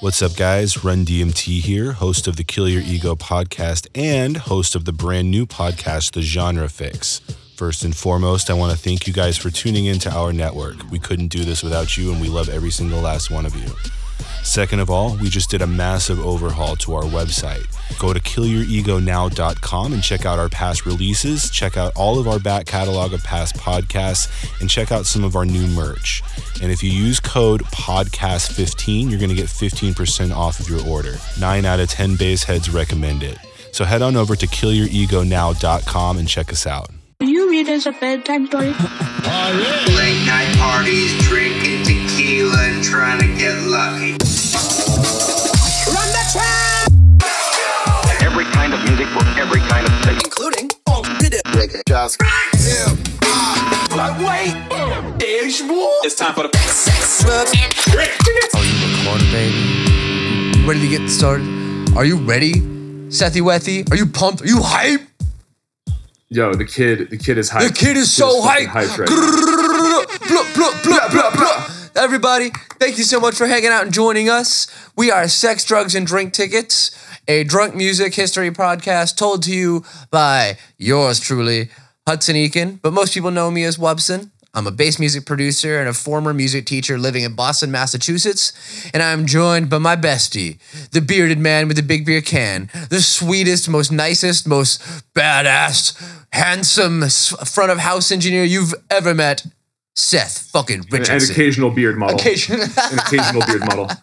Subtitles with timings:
[0.00, 0.82] What's up, guys?
[0.82, 5.30] Run DMT here, host of the Kill Your Ego podcast and host of the brand
[5.30, 7.20] new podcast, The Genre Fix.
[7.56, 10.90] First and foremost, I want to thank you guys for tuning into our network.
[10.90, 13.70] We couldn't do this without you, and we love every single last one of you.
[14.42, 17.66] Second of all, we just did a massive overhaul to our website.
[17.98, 22.66] Go to killyouregonow.com and check out our past releases, check out all of our back
[22.66, 24.28] catalog of past podcasts,
[24.60, 26.22] and check out some of our new merch.
[26.62, 31.16] And if you use code PODCAST15, you're going to get 15% off of your order.
[31.40, 33.38] 9 out of 10 base heads recommend it.
[33.72, 36.90] So head on over to killyouregonow.com and check us out.
[37.20, 38.66] Do you read as a bedtime story?
[38.74, 44.12] Late night parties, drinking tequila and trying to get lucky.
[45.94, 46.88] Run the track!
[48.20, 50.24] Every kind of music for every kind of taste.
[50.24, 50.70] Including
[51.86, 52.20] Just
[56.04, 56.50] It's time for the
[58.54, 60.58] Are you recording, baby?
[60.58, 61.46] You ready to get started?
[61.96, 62.54] Are you ready,
[63.08, 63.84] Sethy Wethy?
[63.92, 64.42] Are you pumped?
[64.42, 65.13] Are you hype?
[66.34, 67.68] Yo, the kid, the kid is hyped.
[67.68, 69.06] The kid is so hyped right.
[70.26, 71.68] Blah, blah, blah, blah, blah.
[71.94, 74.66] Everybody, thank you so much for hanging out and joining us.
[74.96, 76.90] We are Sex, Drugs, and Drink Tickets,
[77.28, 81.68] a drunk music history podcast told to you by yours truly,
[82.04, 82.82] Hudson Eakin.
[82.82, 84.32] But most people know me as Wubson.
[84.54, 88.52] I'm a bass music producer and a former music teacher living in Boston, Massachusetts.
[88.94, 90.58] And I'm joined by my bestie,
[90.92, 94.80] the bearded man with the big beer can, the sweetest, most nicest, most
[95.14, 96.00] badass,
[96.32, 97.02] handsome
[97.44, 99.44] front of house engineer you've ever met,
[99.96, 101.14] Seth fucking Richardson.
[101.14, 101.32] Richardson.
[101.34, 102.18] occasional beard model.
[102.18, 103.90] Occasion- An occasional beard model.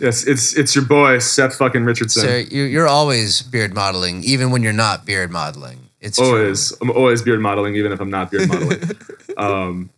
[0.00, 2.22] Yes, it's it's your boy Seth fucking Richardson.
[2.22, 5.87] Sir, you, you're always beard modeling, even when you're not beard modeling.
[6.00, 6.26] It's true.
[6.26, 8.82] always, I'm always beard modeling, even if I'm not beard modeling.
[9.36, 9.90] um,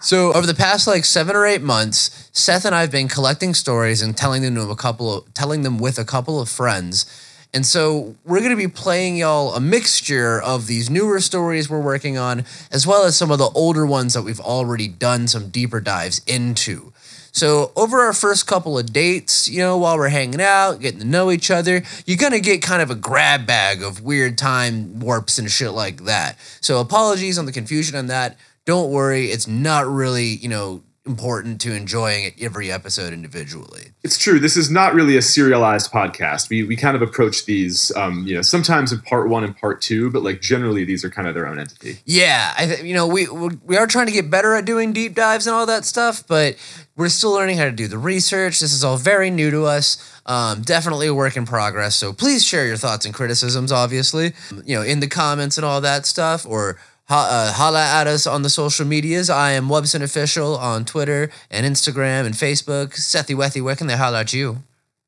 [0.00, 3.52] So over the past like seven or eight months, Seth and I have been collecting
[3.54, 7.04] stories and telling them to a couple of telling them with a couple of friends.
[7.52, 12.16] And so we're gonna be playing y'all a mixture of these newer stories we're working
[12.16, 15.80] on, as well as some of the older ones that we've already done some deeper
[15.80, 16.92] dives into.
[17.32, 21.06] So over our first couple of dates, you know, while we're hanging out, getting to
[21.06, 25.38] know each other, you're gonna get kind of a grab bag of weird time warps
[25.38, 26.38] and shit like that.
[26.60, 28.36] So apologies on the confusion on that.
[28.66, 33.88] Don't worry, it's not really, you know, important to enjoying it every episode individually.
[34.02, 34.38] it's true.
[34.38, 36.48] This is not really a serialized podcast.
[36.48, 39.82] We we kind of approach these, um, you know, sometimes in part one and part
[39.82, 41.98] two, but like generally these are kind of their own entity.
[42.04, 45.14] Yeah, I th- you know we we are trying to get better at doing deep
[45.14, 46.56] dives and all that stuff, but
[46.96, 48.60] we're still learning how to do the research.
[48.60, 49.98] This is all very new to us.
[50.26, 51.96] Um, definitely a work in progress.
[51.96, 54.32] So please share your thoughts and criticisms, obviously,
[54.64, 56.78] you know, in the comments and all that stuff, or
[57.10, 59.28] uh, holla at us on the social medias.
[59.28, 62.94] I am Wubson Official on Twitter and Instagram and Facebook.
[62.94, 64.58] Sethy Wethy, where can they holla at you?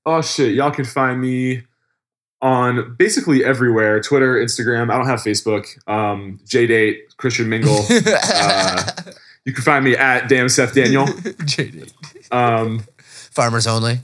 [0.05, 1.63] Oh shit, y'all can find me
[2.41, 4.93] on basically everywhere: Twitter, Instagram.
[4.93, 5.67] I don't have Facebook.
[5.89, 7.85] Um, JDate, Christian Mingle.
[7.91, 8.83] uh,
[9.45, 11.07] you can find me at damn Seth Daniel.
[11.07, 11.93] JD.
[12.33, 14.01] Um, Farmers only.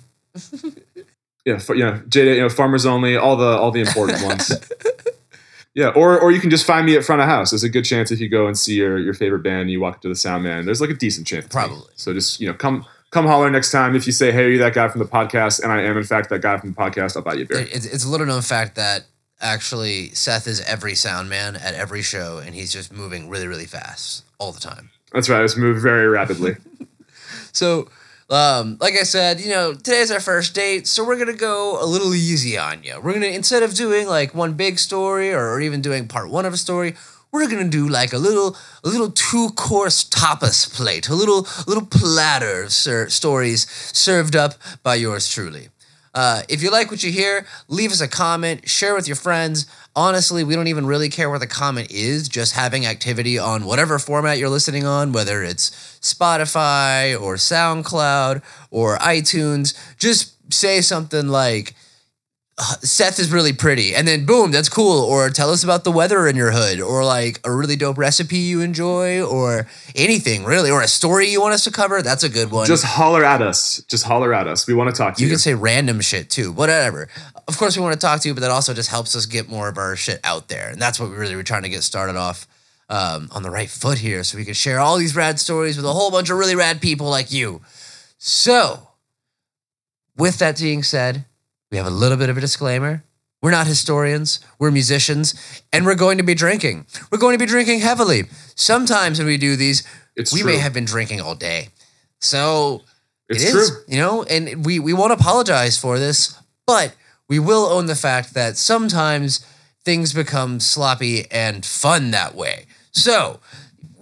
[1.44, 4.48] yeah, yeah, JDate, you know, farmers only, all the all the important ones.
[5.75, 7.51] Yeah, or or you can just find me at front of house.
[7.51, 9.81] There's a good chance if you go and see your your favorite band, and you
[9.81, 10.65] walk up to the sound man.
[10.65, 11.47] There's like a decent chance.
[11.47, 11.93] Probably.
[11.95, 14.59] So just you know, come come holler next time if you say, hey, are you
[14.59, 15.62] that guy from the podcast?
[15.62, 17.17] And I am in fact that guy from the podcast.
[17.17, 17.67] I'll buy you a beer.
[17.71, 19.05] It's, it's a little known fact that
[19.41, 23.67] actually Seth is every sound man at every show, and he's just moving really, really
[23.67, 24.91] fast all the time.
[25.12, 25.41] That's right.
[25.41, 26.56] I just move very rapidly.
[27.53, 27.89] So,
[28.31, 31.87] um, like I said, you know, today's our first date, so we're gonna go a
[31.87, 33.00] little easy on you.
[33.00, 36.53] We're gonna instead of doing like one big story or even doing part one of
[36.53, 36.94] a story,
[37.33, 41.87] we're gonna do like a little, a little two course tapas plate, a little, little
[41.87, 45.69] platter of ser- stories served up by yours truly.
[46.19, 49.67] Uh, if you like what you hear, leave us a comment, share with your friends.
[49.95, 54.01] Honestly, we don't even really care what the comment is, just having activity on whatever
[54.01, 55.71] format you're listening on, whether it's
[56.03, 58.43] Spotify or SoundCloud
[58.73, 59.79] or iTunes.
[59.97, 61.88] Just say something like, "Uh,
[62.82, 65.05] Seth is really pretty, and then boom, that's cool.
[65.05, 68.38] Or tell us about the weather in your hood, or like a really dope recipe
[68.38, 72.02] you enjoy, or anything really, or a story you want us to cover.
[72.02, 72.66] That's a good one.
[72.66, 73.82] Just holler at us.
[73.88, 74.66] Just holler at us.
[74.66, 75.32] We want to talk to You you.
[75.34, 77.08] can say random shit too, whatever.
[77.46, 79.49] Of course, we want to talk to you, but that also just helps us get
[79.49, 80.69] more of our shit out there.
[80.70, 82.46] And that's what we really were trying to get started off
[82.88, 85.87] um, on the right foot here so we can share all these rad stories with
[85.87, 87.61] a whole bunch of really rad people like you.
[88.19, 88.88] So,
[90.16, 91.25] with that being said,
[91.70, 93.05] we have a little bit of a disclaimer.
[93.41, 96.87] We're not historians, we're musicians, and we're going to be drinking.
[97.12, 98.25] We're going to be drinking heavily.
[98.56, 99.87] Sometimes when we do these,
[100.17, 100.50] It's we true.
[100.53, 101.69] may have been drinking all day.
[102.20, 102.82] So
[103.29, 103.67] It's it true.
[103.87, 106.37] you know, and we we won't apologize for this,
[106.67, 106.94] but
[107.29, 109.47] we will own the fact that sometimes
[109.85, 112.67] things become sloppy and fun that way.
[112.91, 113.38] So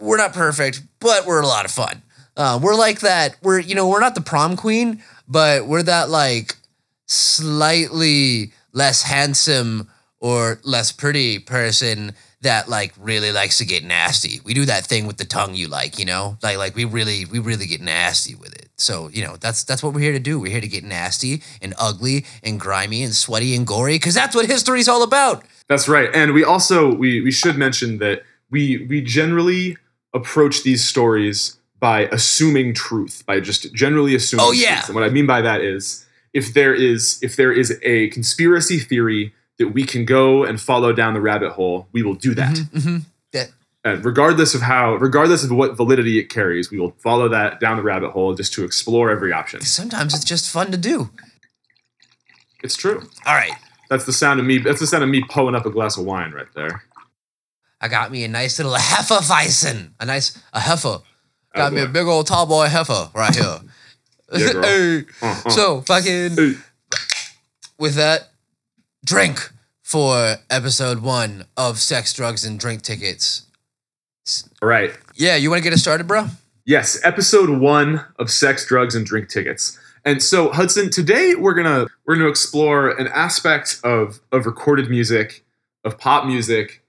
[0.01, 2.03] we're not perfect, but we're a lot of fun.
[2.39, 3.37] Uh, we're like that.
[3.43, 6.57] We're you know we're not the prom queen, but we're that like
[7.06, 9.88] slightly less handsome
[10.20, 12.12] or less pretty person
[12.43, 14.41] that like really likes to get nasty.
[14.44, 16.38] We do that thing with the tongue you like, you know?
[16.43, 18.69] Like like we really we really get nasty with it.
[18.76, 20.38] So, you know, that's that's what we're here to do.
[20.38, 24.35] We're here to get nasty and ugly and grimy and sweaty and gory cuz that's
[24.35, 25.44] what history's all about.
[25.69, 26.11] That's right.
[26.14, 29.76] And we also we we should mention that we we generally
[30.14, 34.76] approach these stories by assuming truth, by just generally assuming Oh, yeah.
[34.76, 34.87] truth.
[34.88, 36.06] And what I mean by that is
[36.41, 40.93] if there is if there is a conspiracy theory that we can go and follow
[40.93, 42.55] down the rabbit hole, we will do that.
[42.75, 43.05] Mhm.
[43.33, 43.49] That
[43.85, 47.77] And regardless of how regardless of what validity it carries, we will follow that down
[47.79, 49.61] the rabbit hole just to explore every option.
[49.62, 51.11] sometimes it's just fun to do.
[52.62, 52.99] It's true.
[53.27, 53.53] All right.
[53.91, 56.05] That's the sound of me that's the sound of me pulling up a glass of
[56.05, 56.83] wine right there.
[57.81, 59.91] I got me a nice little Hefeweizen.
[60.00, 60.99] A nice a heifer.
[60.99, 61.03] Oh,
[61.55, 63.61] Got me a big old tall boy heifer right here.
[64.32, 64.62] Yeah, girl.
[64.62, 65.05] Hey.
[65.23, 65.50] Uh, uh.
[65.50, 66.55] So fucking Hey.
[67.78, 68.31] with that,
[69.05, 69.50] drink
[69.82, 73.43] for episode one of Sex, Drugs, and Drink Tickets.
[74.61, 74.93] All right.
[75.14, 76.26] Yeah, you want to get us started, bro?
[76.64, 79.78] Yes, episode one of Sex, Drugs, and Drink Tickets.
[80.05, 85.44] And so, Hudson, today we're gonna we're gonna explore an aspect of of recorded music,
[85.84, 86.82] of pop music.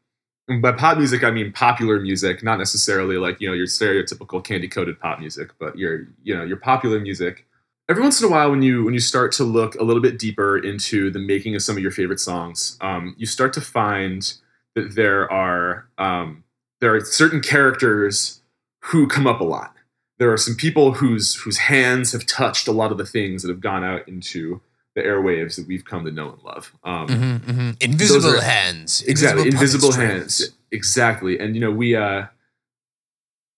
[0.62, 4.68] By pop music, I mean popular music, not necessarily like you know your stereotypical candy
[4.68, 7.46] coated pop music, but your you know your popular music.
[7.90, 10.18] Every once in a while, when you when you start to look a little bit
[10.18, 14.36] deeper into the making of some of your favorite songs, um, you start to find
[14.76, 16.44] that there are um,
[16.80, 18.42] there are certain characters
[18.84, 19.74] who come up a lot
[20.18, 23.50] there are some people whose whose hands have touched a lot of the things that
[23.50, 24.62] have gone out into
[24.98, 26.66] the airwaves that we've come to know and love.
[26.84, 27.70] Um, Mm-hmm, mm-hmm.
[27.80, 29.04] Invisible are- hands.
[29.14, 30.40] Exactly, invisible strings.
[30.40, 30.52] hands.
[30.72, 32.26] Exactly, and you know we uh,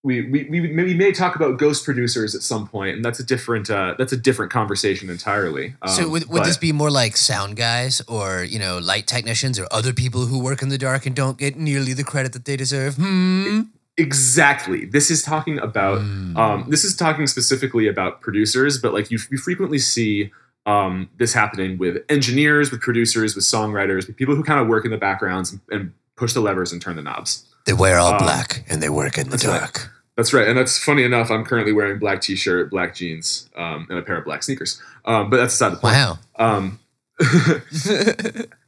[0.04, 3.20] we we we may, we may talk about ghost producers at some point, and that's
[3.20, 5.66] a different uh, that's a different conversation entirely.
[5.82, 9.08] Um, So would, would but- this be more like sound guys or, you know, light
[9.08, 12.32] technicians or other people who work in the dark and don't get nearly the credit
[12.34, 12.96] that they deserve?
[12.96, 13.62] Hmm.
[13.98, 14.86] exactly?
[14.86, 16.38] This is talking about Hmm.
[16.38, 20.32] Um, this is talking specifically about producers, but like you, you frequently see
[20.70, 24.86] um, this happening with engineers, with producers, with songwriters, with people who kind of work
[24.86, 27.46] in the backgrounds and, and push the levers and turn the knobs.
[27.66, 29.60] They wear all Um, black and they work in the that's right.
[29.60, 29.90] dark.
[30.16, 31.32] That's right, and that's funny enough.
[31.32, 34.82] I'm currently wearing black t-shirt, black jeans, um, and a pair of black sneakers.
[35.06, 35.94] Um, but that's aside the point.
[35.94, 36.20] Wow.
[36.38, 36.80] Um,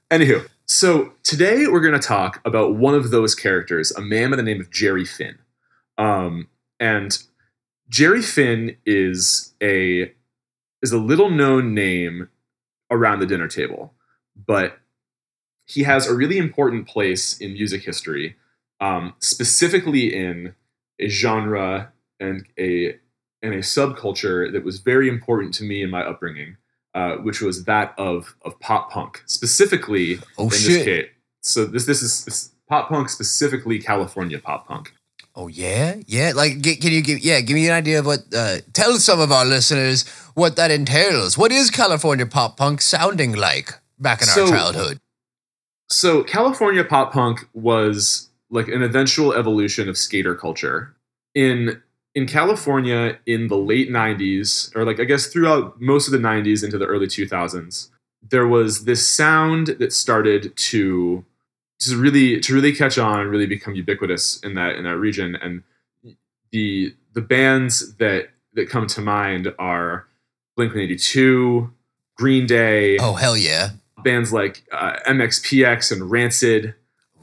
[0.10, 4.38] anywho, so today we're going to talk about one of those characters, a man by
[4.38, 5.38] the name of Jerry Finn.
[5.98, 6.48] Um,
[6.80, 7.22] and
[7.90, 10.14] Jerry Finn is a
[10.82, 12.30] is a little known name
[12.90, 13.94] around the dinner table,
[14.48, 14.78] but
[15.66, 18.36] he has a really important place in music history,
[18.80, 20.54] um, specifically in
[21.00, 22.96] a genre and a
[23.44, 26.58] and a subculture that was very important to me in my upbringing,
[26.94, 30.68] uh, which was that of of pop punk, specifically Oh, in shit.
[30.68, 31.10] this case.
[31.42, 34.94] So this this is pop punk, specifically California pop punk.
[35.36, 36.34] Oh yeah, yeah.
[36.36, 37.20] Like, g- can you give?
[37.20, 38.20] Yeah, give me an idea of what.
[38.36, 41.38] Uh, tell some of our listeners what that entails.
[41.38, 45.00] What is California pop punk sounding like back in our childhood?
[45.90, 50.96] So California pop punk was like an eventual evolution of skater culture.
[51.34, 51.82] In
[52.14, 56.62] in California in the late 90s or like I guess throughout most of the 90s
[56.64, 57.90] into the early 2000s,
[58.30, 61.24] there was this sound that started to
[61.82, 65.36] to really to really catch on, and really become ubiquitous in that in that region
[65.36, 65.64] and
[66.52, 70.08] the the bands that that come to mind are
[70.58, 71.72] Blink-182,
[72.18, 73.70] Green Day, Oh hell yeah!
[74.04, 76.76] bands like uh, MXPX and Rancid.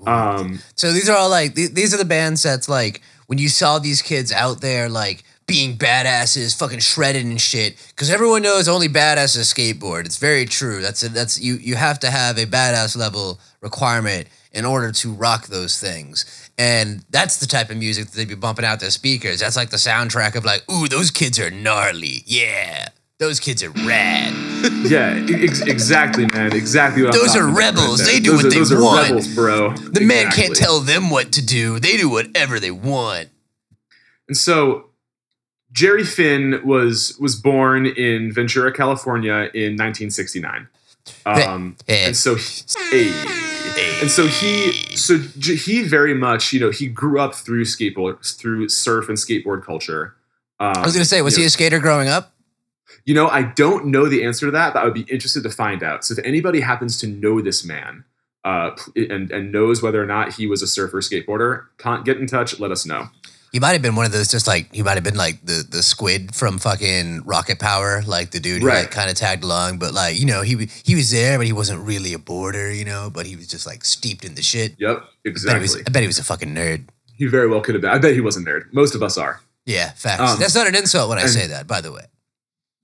[0.06, 3.48] Um, So these are all like th- these are the bands that's like when you
[3.48, 7.76] saw these kids out there like being badasses, fucking shredded and shit.
[7.88, 10.04] Because everyone knows only badasses skateboard.
[10.06, 10.80] It's very true.
[10.80, 15.12] That's a, that's you you have to have a badass level requirement in order to
[15.12, 16.50] rock those things.
[16.56, 19.40] And that's the type of music that they'd be bumping out their speakers.
[19.40, 22.22] That's like the soundtrack of like, ooh, those kids are gnarly.
[22.26, 22.88] Yeah.
[23.18, 24.32] Those kids are rad.
[24.88, 26.52] yeah, ex- exactly, man.
[26.54, 28.06] Exactly what I'm Those are talking about right rebels.
[28.06, 29.02] They do those what are, they those are want.
[29.08, 29.70] rebels, bro.
[29.76, 31.80] The man can't tell them what to do.
[31.80, 33.28] They do whatever they want.
[34.28, 34.90] And so,
[35.72, 40.68] Jerry Finn was was born in Ventura, California, in 1969.
[41.26, 42.04] Um, Hey.
[42.06, 43.10] and so, he,
[44.00, 48.24] and so he so j- he very much you know he grew up through skateboard
[48.38, 50.14] through surf and skateboard culture
[50.60, 52.32] Um, I was gonna say, was he know, a skater growing up?
[53.04, 55.50] You know, I don't know the answer to that, but I would be interested to
[55.50, 56.04] find out.
[56.04, 58.04] So if anybody happens to know this man
[58.44, 61.64] uh, and and knows whether or not he was a surfer skateboarder,
[62.04, 62.58] get in touch.
[62.58, 63.08] Let us know.
[63.52, 65.64] He might have been one of those, just like he might have been like the
[65.68, 68.80] the squid from fucking Rocket Power, like the dude who Right.
[68.82, 71.52] like kind of tagged along, but like you know he he was there, but he
[71.52, 74.74] wasn't really a boarder, you know, but he was just like steeped in the shit.
[74.78, 75.60] Yep, I bet, he exactly.
[75.62, 76.84] was, I bet he was a fucking nerd.
[77.16, 77.90] he very well could have been.
[77.90, 78.72] I bet he was a nerd.
[78.72, 79.40] Most of us are.
[79.66, 80.20] Yeah, facts.
[80.20, 82.04] Um, That's not an insult when I and- say that, by the way.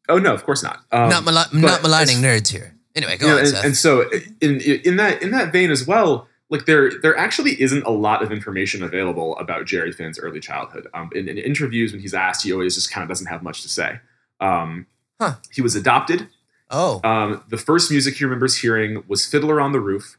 [0.09, 0.81] Oh no, of course not.
[0.93, 2.75] Um, not mali- but not maligning nerds here.
[2.95, 3.65] Anyway, go you know, on, and, Seth.
[3.65, 7.85] and so in in that in that vein as well, like there there actually isn't
[7.85, 10.87] a lot of information available about Jerry Finn's early childhood.
[10.95, 13.63] Um, in, in interviews, when he's asked, he always just kind of doesn't have much
[13.63, 14.01] to say.
[14.41, 14.87] Um,
[15.21, 15.37] Huh.
[15.53, 16.29] He was adopted.
[16.71, 20.19] oh, Um, the first music he remembers hearing was "Fiddler on the Roof,"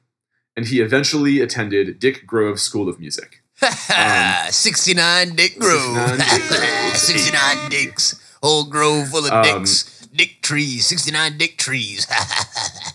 [0.55, 3.41] and he eventually attended Dick Grove School of Music.
[3.61, 5.81] um, 69 Dick Grove.
[5.81, 7.01] 69 Dick Groves.
[7.01, 8.21] 69 dicks.
[8.41, 10.07] Whole grove full of Um, dicks.
[10.13, 10.85] Dick trees.
[10.87, 12.07] 69 dick trees.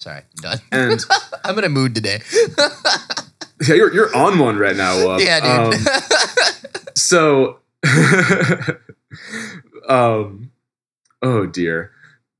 [0.00, 0.58] Sorry, done.
[0.72, 1.04] And
[1.44, 2.20] I'm in a mood today.
[3.68, 4.94] yeah, you're you're on one right now.
[4.96, 5.20] Wub.
[5.24, 5.86] yeah, dude.
[5.86, 5.94] Um,
[6.96, 7.58] so
[9.88, 10.50] um
[11.22, 11.92] oh dear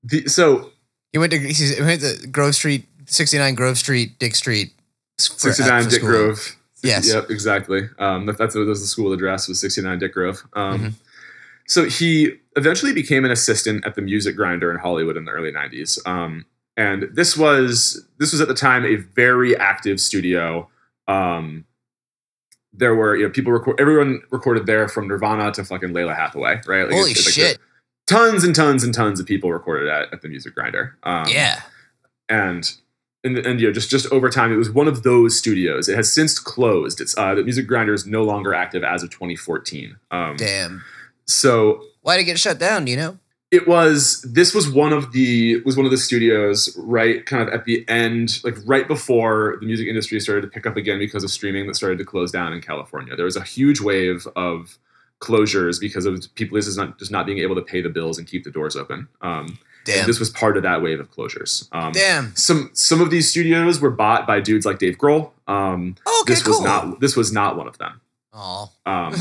[0.05, 0.71] the, so
[1.13, 4.73] he went to he went to Grove Street, 69 Grove Street, Dick Street.
[5.19, 6.09] for- 69 dick school.
[6.09, 7.13] grove Yes.
[7.13, 10.79] yep exactly um that, that's that was the school address was 69 dick grove um
[10.81, 10.93] Mhm.
[11.67, 15.53] so he eventually became an assistant at the music grinder in hollywood in the early
[15.53, 16.47] 90s um
[16.77, 20.69] and this was this was at the time a very active studio
[21.09, 21.65] um
[22.73, 26.61] there were you know people record everyone recorded there from nirvana to fucking lalah hathaway
[26.67, 27.59] right Like, Holy it's- it's shit.
[28.07, 31.63] tons and tons and tons of people recorded at, at the music grinder um, yeah.
[32.29, 32.73] and
[33.25, 35.97] and, and you know just just over time it was one of those studios it
[35.97, 39.97] has since closed it's uh the music grinder is no longer active as of 2014
[40.13, 40.83] um Damn.
[41.27, 43.19] so Why did it get shut down, do you know?
[43.51, 47.53] It was this was one of the was one of the studios right kind of
[47.53, 51.25] at the end like right before the music industry started to pick up again because
[51.25, 54.79] of streaming that started to close down in california there was a huge wave of
[55.21, 58.27] closures because of people just not just not being able to pay the bills and
[58.27, 60.07] keep the doors open um Damn.
[60.07, 62.35] this was part of that wave of closures um Damn.
[62.37, 65.31] some some of these studios were bought by dudes like Dave Grohl.
[65.49, 66.67] Um, Okay, this was cool.
[66.67, 68.01] not this was not one of them.
[68.33, 68.71] Oh.
[68.87, 69.13] Um,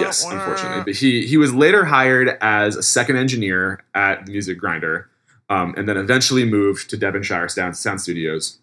[0.00, 4.58] yes, unfortunately, but he he was later hired as a second engineer at the Music
[4.58, 5.08] Grinder,
[5.48, 8.58] um, and then eventually moved to Devonshire Sound, Sound Studios,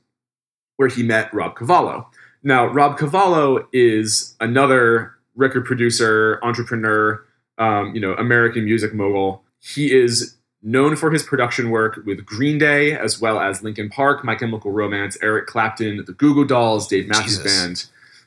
[0.76, 2.08] where he met Rob Cavallo.
[2.44, 7.24] Now, Rob Cavallo is another record producer, entrepreneur,
[7.58, 9.44] um, you know, American music mogul.
[9.62, 14.24] He is known for his production work with Green Day, as well as Linkin Park,
[14.26, 17.62] My Chemical Romance, Eric Clapton, the Goo Goo Dolls, Dave Matthews Jesus.
[17.62, 17.86] Band,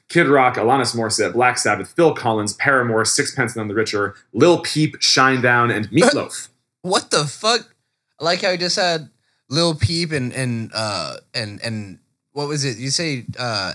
[0.09, 4.97] Kid Rock, Alanis Morissette, Black Sabbath, Phil Collins, Paramore, Sixpence None the Richer, Lil Peep,
[5.01, 6.49] Shinedown, and Meatloaf.
[6.83, 7.75] What the fuck?
[8.21, 9.11] I like how you just had
[9.51, 11.99] Lil Peep and and uh and and
[12.33, 12.79] what was it?
[12.79, 13.73] You say uh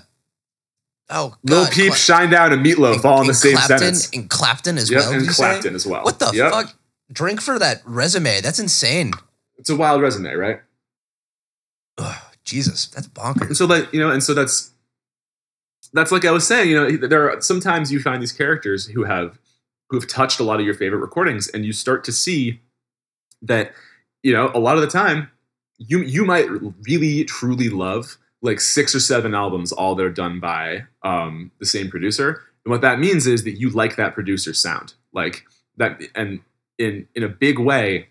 [1.10, 4.10] oh Lil Peep, Cla- Shinedown, and Meatloaf and- all in the same Clapton, sentence.
[4.14, 5.12] And Clapton as Yep, well.
[5.14, 5.76] and Clapton say?
[5.76, 6.04] as well.
[6.04, 6.52] What the Yep.
[6.54, 6.74] fuck?
[7.12, 8.40] Drink for that resume.
[8.40, 9.12] That's insane.
[9.58, 10.62] It's a wild resume, right?
[11.98, 13.48] Ugh, Jesus, that's bonkers.
[13.48, 14.72] And so that you know, and so that's
[15.94, 16.70] that's like I was saying.
[16.70, 19.40] You know, there are sometimes you find these characters who have
[19.90, 22.62] who have touched a lot of your favorite recordings, and you start to see
[23.42, 23.72] that
[24.24, 25.30] you know a lot of the time
[25.78, 26.48] you you might
[26.88, 31.90] really truly love like six or seven albums, all they're done by um, the same
[31.90, 32.42] producer.
[32.66, 35.46] And what that means is that you like that producer's sound, like
[35.78, 36.40] that, and
[36.78, 38.10] in in a big way,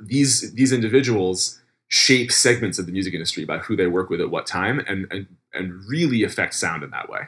[0.00, 4.30] these these individuals shape segments of the music industry by who they work with at
[4.30, 7.20] what time and and, and really affect sound in that way.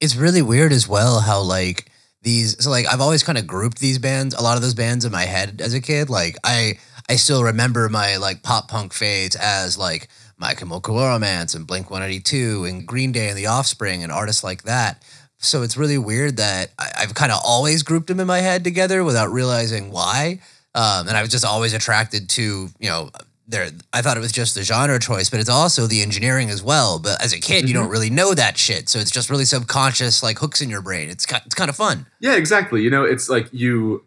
[0.00, 1.90] It's really weird as well how like
[2.22, 5.04] these so like I've always kind of grouped these bands, a lot of those bands
[5.04, 6.10] in my head as a kid.
[6.10, 6.78] Like I
[7.08, 11.90] I still remember my like pop punk fades as like My Chemical Romance and Blink
[11.90, 15.02] 182 and Green Day and The Offspring and artists like that.
[15.38, 18.62] So it's really weird that I, I've kind of always grouped them in my head
[18.62, 20.40] together without realizing why.
[20.74, 23.10] Um, and I was just always attracted to, you know,
[23.50, 23.70] there.
[23.92, 26.98] I thought it was just the genre choice, but it's also the engineering as well.
[26.98, 27.92] But as a kid, you don't mm-hmm.
[27.92, 31.10] really know that shit, so it's just really subconscious, like hooks in your brain.
[31.10, 32.06] It's it's kind of fun.
[32.20, 32.82] Yeah, exactly.
[32.82, 34.04] You know, it's like you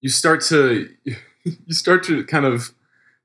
[0.00, 2.72] you start to you start to kind of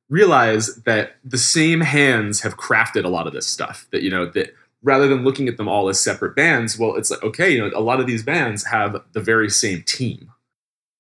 [0.10, 3.88] realize that the same hands have crafted a lot of this stuff.
[3.92, 7.12] That you know that rather than looking at them all as separate bands, well, it's
[7.12, 10.32] like okay, you know, a lot of these bands have the very same team.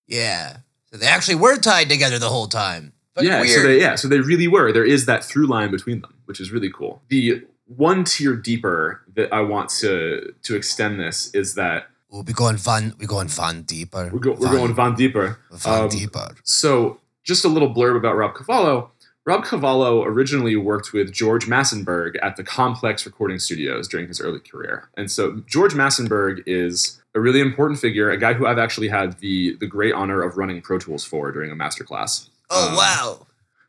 [0.07, 0.57] Yeah.
[0.91, 2.93] So they actually were tied together the whole time.
[3.17, 3.49] But yeah, weird.
[3.49, 4.71] so they yeah, so they really were.
[4.71, 7.01] There is that through line between them, which is really cool.
[7.09, 12.33] The one tier deeper that I want to to extend this is that Ooh, we
[12.33, 14.09] going Van, we going Van deeper.
[14.13, 15.39] We're, go, we're going Von Deeper.
[15.51, 16.35] Van Um, deeper.
[16.43, 18.91] So, just a little blurb about Rob Cavallo.
[19.25, 24.39] Rob Cavallo originally worked with George Massenburg at the Complex Recording Studios during his early
[24.39, 24.87] career.
[24.95, 29.19] And so, George Massenburg is a really important figure, a guy who I've actually had
[29.19, 32.29] the, the great honor of running Pro Tools for during a masterclass.
[32.49, 33.27] Oh um, wow!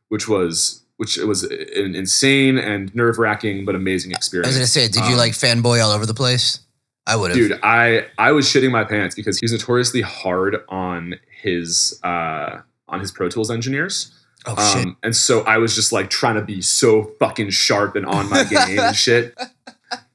[0.09, 4.49] Which was which was an insane and nerve wracking but amazing experience.
[4.49, 6.61] I was gonna say, did you um, like fanboy all over the place?
[7.07, 7.39] I would have.
[7.39, 13.01] Dude, I I was shitting my pants because he's notoriously hard on his uh on
[13.01, 14.13] his Pro Tools engineers.
[14.47, 14.87] oh shit!
[14.87, 18.29] Um, and so I was just like trying to be so fucking sharp and on
[18.29, 19.39] my game and shit.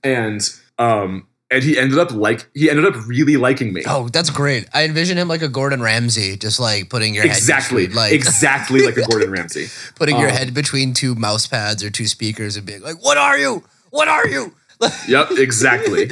[0.03, 3.83] And um and he ended up like he ended up really liking me.
[3.88, 4.67] Oh, that's great.
[4.74, 7.83] I envision him like a Gordon Ramsay, just like putting your exactly.
[7.83, 9.67] head between, like exactly like a Gordon Ramsay.
[9.95, 13.17] putting your um, head between two mouse pads or two speakers and being like, "What
[13.17, 13.63] are you?
[13.91, 14.55] What are you?"
[15.07, 16.07] Yep, exactly.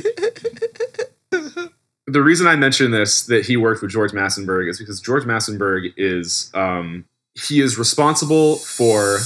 [2.07, 5.91] the reason I mention this that he worked with George Massenburg is because George Massenburg
[5.97, 9.19] is um, he is responsible for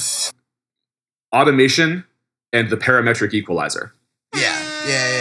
[1.31, 2.05] automation
[2.53, 3.93] and the parametric equalizer.
[4.34, 4.41] Yeah,
[4.88, 5.14] yeah, yeah.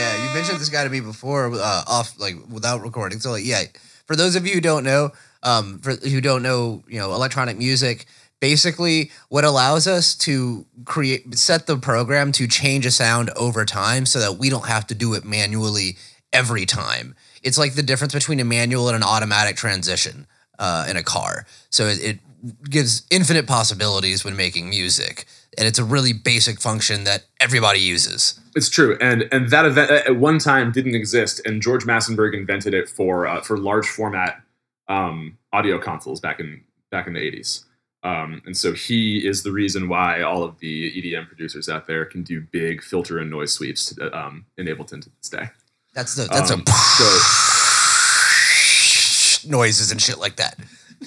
[0.45, 3.19] Mentioned this guy to me before, uh, off like without recording.
[3.19, 3.63] So like, yeah.
[4.07, 7.57] For those of you who don't know, um, for who don't know, you know, electronic
[7.57, 8.05] music.
[8.41, 14.05] Basically, what allows us to create set the program to change a sound over time,
[14.05, 15.97] so that we don't have to do it manually
[16.31, 17.15] every time.
[17.43, 20.27] It's like the difference between a manual and an automatic transition
[20.59, 21.47] uh, in a car.
[21.71, 22.19] So it, it
[22.69, 25.25] gives infinite possibilities when making music,
[25.59, 28.39] and it's a really basic function that everybody uses.
[28.57, 32.75] It's true, and and that event at one time didn't exist, and George Massenburg invented
[32.75, 34.41] it for uh, for large format
[34.89, 37.65] um, audio consoles back in back in the eighties.
[38.05, 42.05] Um, and so he is the reason why all of the EDM producers out there
[42.05, 45.49] can do big filter and noise sweeps to um, in Ableton to this day.
[45.95, 47.05] That's the that's Um, a so
[49.51, 50.59] noises and shit like that.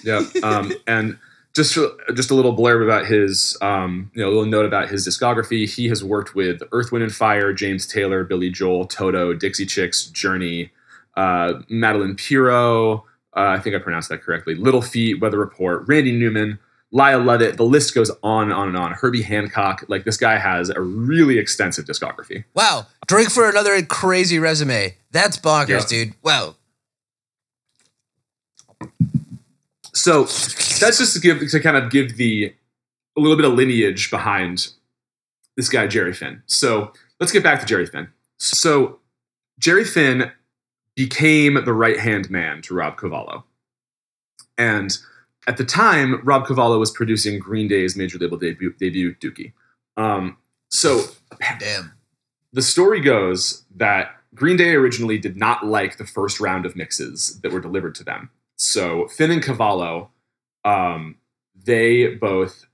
[0.04, 1.18] yeah, um, and
[1.58, 1.78] just
[2.16, 5.68] just a little blurb about his, um, you know, a little note about his discography.
[5.70, 10.06] He has worked with Earth, Wind and Fire, James Taylor, Billy Joel, Toto, Dixie Chicks,
[10.06, 10.72] Journey,
[11.18, 13.00] uh, Madeline Piro.
[13.36, 14.56] Uh, I think I pronounced that correctly.
[14.56, 16.58] Little Feat, Weather Report, Randy Newman,
[16.92, 17.58] Lyle Lovett.
[17.58, 18.94] The list goes on and on and on.
[18.94, 19.84] Herbie Hancock.
[19.90, 22.46] Like this guy has a really extensive discography.
[22.54, 24.96] Wow, drink for another crazy resume.
[25.12, 26.06] That's bonkers, Yeah.
[26.06, 26.14] dude.
[26.24, 26.56] Wow.
[29.98, 30.24] So
[30.80, 32.54] that's just to give to kind of give the
[33.18, 34.68] a little bit of lineage behind
[35.56, 36.44] this guy Jerry Finn.
[36.46, 38.08] So let's get back to Jerry Finn.
[38.38, 39.00] So
[39.58, 40.32] Jerry Finn
[40.96, 43.44] became the right hand man to Rob Cavallo,
[44.58, 44.98] and
[45.48, 49.54] at the time, Rob Cavallo was producing Green Day's major label debut, debut Dookie.
[49.96, 50.38] Um,
[50.70, 51.06] so
[51.60, 51.94] Damn.
[52.52, 57.40] the story goes that Green Day originally did not like the first round of mixes
[57.42, 58.30] that were delivered to them.
[58.58, 60.10] So Finn and Cavallo,
[60.66, 61.16] um,
[61.56, 62.66] they both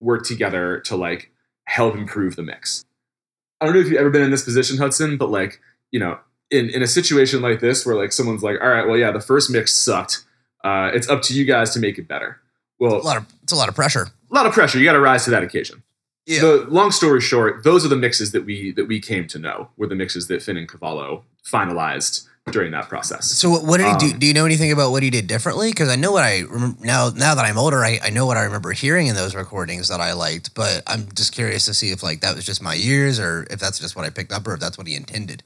[0.00, 1.30] worked together to like
[1.64, 2.84] help improve the mix.
[3.60, 6.18] I don't know if you've ever been in this position, Hudson, but like, you know,
[6.50, 9.20] in, in a situation like this where like someone's like, all right, well, yeah, the
[9.20, 10.24] first mix sucked.
[10.62, 12.40] Uh, it's up to you guys to make it better.
[12.78, 14.08] Well, A lot of it's a lot of pressure.
[14.30, 14.78] a lot of pressure.
[14.78, 15.82] You got to rise to that occasion.
[16.26, 16.40] Yeah.
[16.40, 19.70] The long story short, those are the mixes that we that we came to know
[19.76, 23.26] were the mixes that Finn and Cavallo finalized during that process.
[23.26, 24.14] So what, did he do?
[24.14, 25.70] Um, Do you know anything about what he did differently?
[25.70, 27.10] Because I know what I remember now.
[27.10, 30.00] Now that I'm older, I, I know what I remember hearing in those recordings that
[30.00, 30.54] I liked.
[30.54, 33.58] But I'm just curious to see if like that was just my ears, or if
[33.58, 35.42] that's just what I picked up, or if that's what he intended.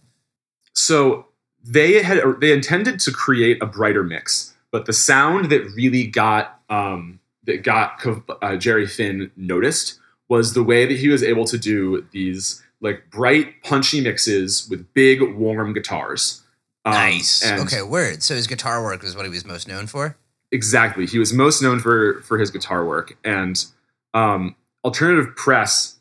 [0.75, 1.27] So
[1.65, 6.61] they had they intended to create a brighter mix, but the sound that really got
[6.69, 8.05] um, that got
[8.43, 13.11] uh, Jerry Finn noticed was the way that he was able to do these like
[13.11, 16.43] bright, punchy mixes with big, warm guitars.
[16.85, 17.45] Um, nice.
[17.45, 18.23] and- Okay, word.
[18.23, 20.17] So his guitar work was what he was most known for.
[20.53, 21.07] Exactly.
[21.07, 23.65] He was most known for for his guitar work, and
[24.15, 25.97] um, alternative press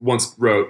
[0.00, 0.68] once wrote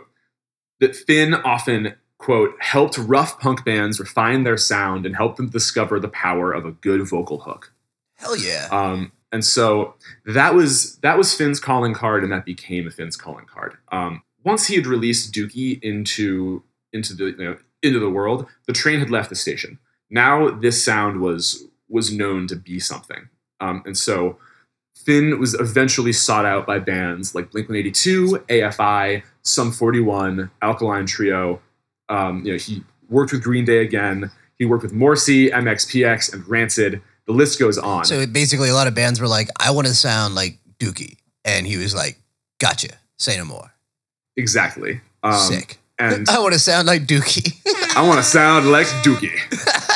[0.81, 5.99] that Finn often quote helped rough punk bands refine their sound and help them discover
[5.99, 7.73] the power of a good vocal hook.
[8.17, 8.69] Hell yeah.
[8.71, 9.95] Um, and so
[10.27, 13.77] that was that was Finn's calling card, and that became Finn's calling card.
[13.91, 18.73] Um, once he had released Dookie into into the you know, into the world, the
[18.73, 19.79] train had left the station.
[20.11, 23.29] Now this sound was was known to be something,
[23.61, 24.39] um, and so
[25.07, 30.01] Finn was eventually sought out by bands like Blink One Eighty Two, AFI, Sum Forty
[30.01, 31.61] One, Alkaline Trio.
[32.09, 34.31] Um, you know, he worked with Green Day again.
[34.59, 37.03] He worked with Morrissey, MXPX, and Rancid.
[37.27, 38.05] The list goes on.
[38.05, 41.67] So basically, a lot of bands were like, "I want to sound like Dookie," and
[41.67, 42.21] he was like,
[42.59, 42.99] "Gotcha.
[43.19, 43.73] Say no more."
[44.37, 45.01] Exactly.
[45.23, 45.79] Um, Sick.
[45.99, 47.57] And I want to sound like Dookie.
[47.97, 49.39] I want to sound like Dookie.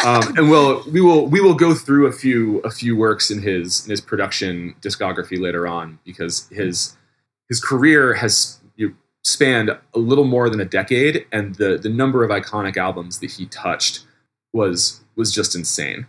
[0.02, 3.42] Um, and we'll we will we will go through a few a few works in
[3.42, 6.96] his in his production discography later on because his
[7.50, 8.60] his career has
[9.22, 13.32] spanned a little more than a decade, and the the number of iconic albums that
[13.32, 14.04] he touched
[14.52, 16.06] was was just insane.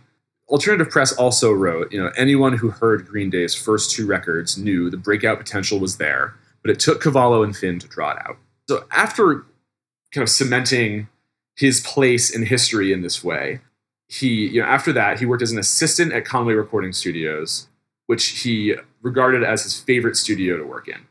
[0.48, 4.90] Alternative Press also wrote, you know, anyone who heard Green Day's first two records knew
[4.90, 8.36] the breakout potential was there, but it took Cavallo and Finn to draw it out.
[8.68, 9.46] So after
[10.12, 11.08] kind of cementing
[11.56, 13.60] his place in history in this way,
[14.08, 17.68] he, you know, after that, he worked as an assistant at Conway Recording Studios,
[18.06, 21.06] which he regarded as his favorite studio to work in.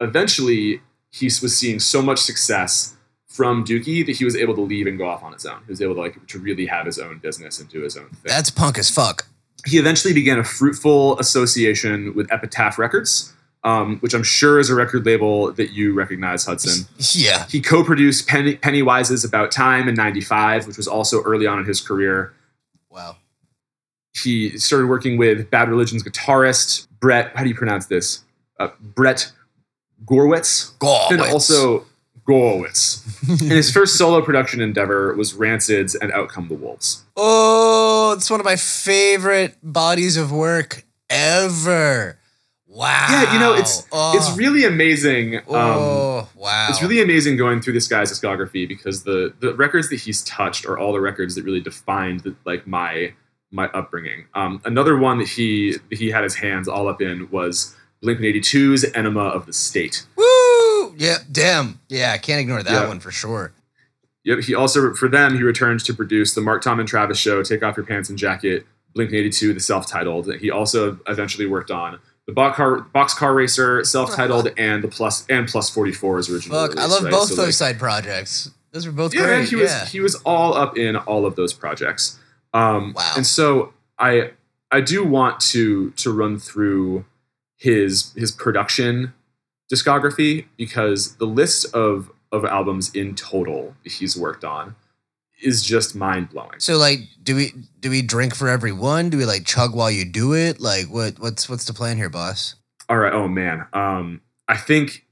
[0.00, 4.86] Eventually, he was seeing so much success from Dookie that he was able to leave
[4.86, 5.58] and go off on his own.
[5.66, 8.08] He was able to like to really have his own business and do his own
[8.08, 8.22] thing.
[8.24, 9.26] That's punk as fuck.
[9.66, 13.33] he eventually began a fruitful association with Epitaph Records,
[13.64, 16.86] um, which I'm sure is a record label that you recognize, Hudson.
[17.12, 17.46] Yeah.
[17.48, 21.80] He co-produced Penny, Pennywise's About Time in '95, which was also early on in his
[21.80, 22.34] career.
[22.90, 23.16] Wow.
[24.12, 27.32] He started working with Bad Religion's guitarist Brett.
[27.34, 28.22] How do you pronounce this?
[28.60, 29.32] Uh, Brett
[30.04, 30.76] Gurewitz.
[30.78, 31.10] Gurewitz.
[31.10, 31.86] And also
[32.28, 33.02] Gurewitz.
[33.28, 37.04] and his first solo production endeavor was Rancid's and Out Come the Wolves.
[37.16, 42.18] Oh, it's one of my favorite bodies of work ever.
[42.74, 43.06] Wow.
[43.08, 44.16] Yeah, you know, it's oh.
[44.16, 45.36] it's really amazing.
[45.36, 46.66] Um, Oh, wow.
[46.68, 50.66] It's really amazing going through this guy's discography because the the records that he's touched
[50.66, 53.14] are all the records that really defined the, like my
[53.52, 54.24] my upbringing.
[54.34, 58.84] Um, another one that he he had his hands all up in was Blink 182's
[58.92, 60.04] Enema of the State.
[60.16, 60.94] Woo!
[60.96, 61.78] Yeah, damn.
[61.88, 62.88] Yeah, I can't ignore that Yeah.
[62.88, 63.52] one for sure.
[64.24, 67.42] Yep, he also for them he returned to produce the Mark Tom and Travis show,
[67.44, 70.34] Take Off Your Pants and Jacket, Blink 182, the self-titled.
[70.40, 75.74] He also eventually worked on the Boxcar Boxcar Racer, self-titled, and the Plus and Plus
[75.74, 76.68] 44's original.
[76.68, 77.10] Fuck, I love right?
[77.10, 78.50] both So, those like, side projects.
[78.72, 79.48] Those were both yeah, great.
[79.48, 79.84] he was yeah.
[79.86, 82.18] he was all up in all of those projects.
[82.52, 83.12] Um, Wow.
[83.16, 84.30] And so I
[84.70, 87.04] I do want to to run through
[87.56, 89.14] his his production
[89.72, 94.74] discography because the list of of albums in total he's worked on
[95.42, 96.58] is just mind blowing.
[96.58, 99.10] so like, do we do we drink for every one?
[99.10, 100.60] Do we like chug while you do it?
[100.60, 102.54] Like, what what's what's the plan here, boss?
[102.88, 103.12] All right.
[103.12, 103.66] Oh man.
[103.72, 105.06] Um, I think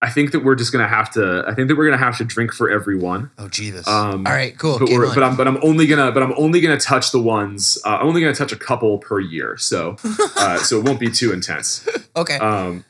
[0.00, 1.44] I think that we're just gonna have to.
[1.46, 3.30] I think that we're gonna have to drink for every one.
[3.38, 3.86] Oh Jesus!
[3.86, 4.78] Um, All right, cool.
[4.80, 7.78] but, we're, but I'm but I'm only gonna but I'm only gonna touch the ones.
[7.86, 9.56] Uh, I'm only gonna touch a couple per year.
[9.58, 9.96] So
[10.36, 11.88] uh, so it won't be too intense.
[12.16, 12.84] okay, Um,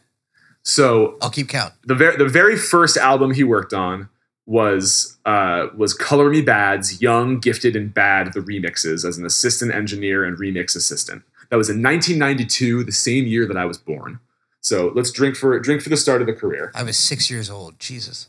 [0.63, 1.75] so I'll keep count.
[1.85, 4.09] the very the very first album he worked on
[4.47, 9.73] was uh, was Color Me Badd's Young, Gifted, and Bad the remixes as an assistant
[9.75, 11.23] engineer and remix assistant.
[11.51, 14.21] That was in 1992, the same year that I was born.
[14.61, 16.73] So let's drink for drink for the start of the career.
[16.75, 17.79] I was six years old.
[17.79, 18.29] Jesus.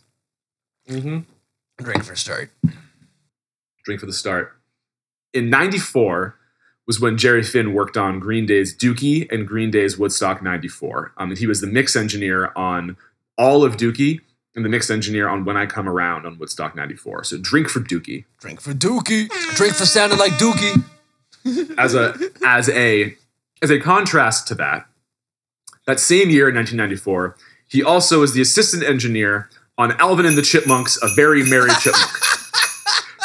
[0.89, 1.19] Mm-hmm.
[1.84, 2.52] Drink for a start.
[3.86, 4.54] Drink for the start.
[5.34, 6.38] In 94
[6.86, 11.13] was when Jerry Finn worked on Green Day's Dookie and Green Day's Woodstock 94.
[11.17, 12.97] Um, and he was the mix engineer on
[13.38, 14.19] all of Dookie
[14.56, 17.24] and the mix engineer on When I Come Around on Woodstock 94.
[17.26, 18.26] So drink for Dookie.
[18.39, 19.30] Drink for Dookie.
[19.56, 20.84] Drink for sounding like Dookie.
[21.78, 23.16] as a as a
[23.62, 24.86] as a contrast to that,
[25.88, 27.36] that same year in 1994,
[27.68, 32.12] he also was the assistant engineer on Alvin and the Chipmunks, A Very Merry Chipmunk.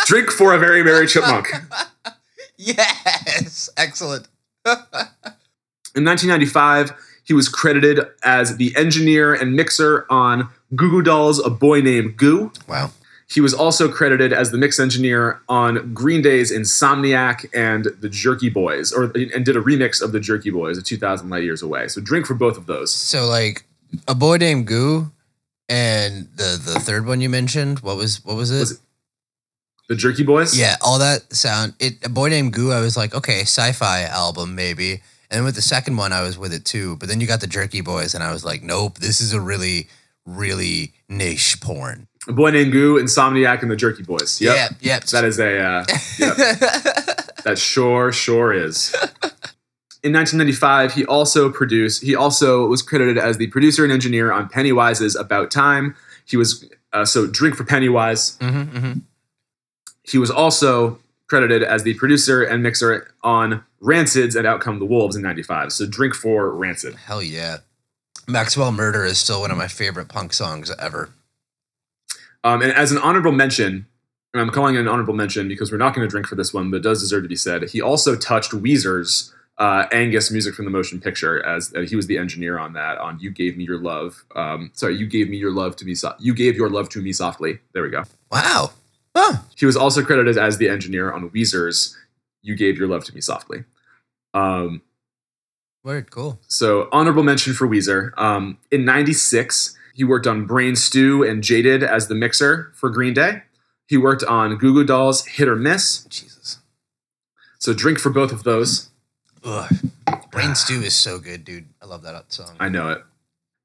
[0.06, 1.48] Drink for a Very Merry Chipmunk.
[2.60, 4.26] Yes, excellent.
[4.66, 4.74] In
[6.04, 6.92] 1995,
[7.28, 12.16] he was credited as the engineer and mixer on Goo Goo Dolls' A Boy Named
[12.16, 12.50] Goo.
[12.66, 12.90] Wow.
[13.30, 18.48] He was also credited as the mix engineer on Green Day's Insomniac and the Jerky
[18.48, 21.88] Boys, or and did a remix of the Jerky Boys, a 2,000 Light Years Away.
[21.88, 22.90] So drink for both of those.
[22.90, 23.64] So like
[24.08, 25.12] a boy named Goo,
[25.68, 27.80] and the the third one you mentioned.
[27.80, 28.60] What was what was it?
[28.60, 28.78] Was it-
[29.90, 30.58] The Jerky Boys?
[30.58, 31.74] Yeah, all that sound.
[31.78, 32.72] It a boy named Goo.
[32.72, 35.02] I was like, okay, sci-fi album maybe.
[35.30, 36.96] And with the second one, I was with it too.
[36.96, 39.40] But then you got the Jerky Boys, and I was like, nope, this is a
[39.40, 39.88] really,
[40.24, 42.08] really niche porn.
[42.26, 44.40] Boy Named Goo, Insomniac, and the Jerky Boys.
[44.40, 44.56] Yep.
[44.56, 45.04] Yep, yep.
[45.04, 45.84] That is a, uh,
[46.18, 46.36] yep.
[47.44, 48.94] that sure, sure is.
[50.02, 54.48] In 1995, he also produced, he also was credited as the producer and engineer on
[54.48, 55.94] Pennywise's About Time.
[56.24, 58.36] He was, uh, so Drink for Pennywise.
[58.40, 58.92] hmm hmm
[60.02, 64.84] He was also credited as the producer and mixer on Rancid's and Out Come the
[64.84, 65.72] Wolves in 95.
[65.72, 66.94] So Drink for Rancid.
[66.96, 67.58] Hell yeah.
[68.26, 71.10] Maxwell Murder is still one of my favorite punk songs ever.
[72.44, 73.86] Um, and as an honorable mention,
[74.34, 76.52] and I'm calling it an honorable mention because we're not going to drink for this
[76.52, 77.62] one, but it does deserve to be said.
[77.70, 82.06] He also touched Weezer's uh, Angus music from the motion picture as uh, he was
[82.06, 82.98] the engineer on that.
[82.98, 85.94] On "You Gave Me Your Love." Um, sorry, you gave me your love to me.
[85.94, 87.58] So- you gave your love to me softly.
[87.72, 88.04] There we go.
[88.30, 88.72] Wow.
[89.16, 89.38] Huh.
[89.56, 91.96] he was also credited as the engineer on Weezer's
[92.42, 93.64] "You Gave Your Love to Me Softly."
[94.34, 94.82] Um,
[95.84, 96.38] Word, cool.
[96.48, 98.12] so honorable mention for Weezer.
[98.18, 103.14] Um, in '96, he worked on Brain Stew and Jaded as the mixer for Green
[103.14, 103.42] Day.
[103.86, 106.04] He worked on Goo Goo Dolls' Hit or Miss.
[106.04, 106.58] Jesus.
[107.58, 108.90] So drink for both of those.
[109.44, 109.72] Ugh.
[110.30, 111.66] Brain Stew is so good, dude.
[111.82, 112.54] I love that song.
[112.60, 113.02] I know it.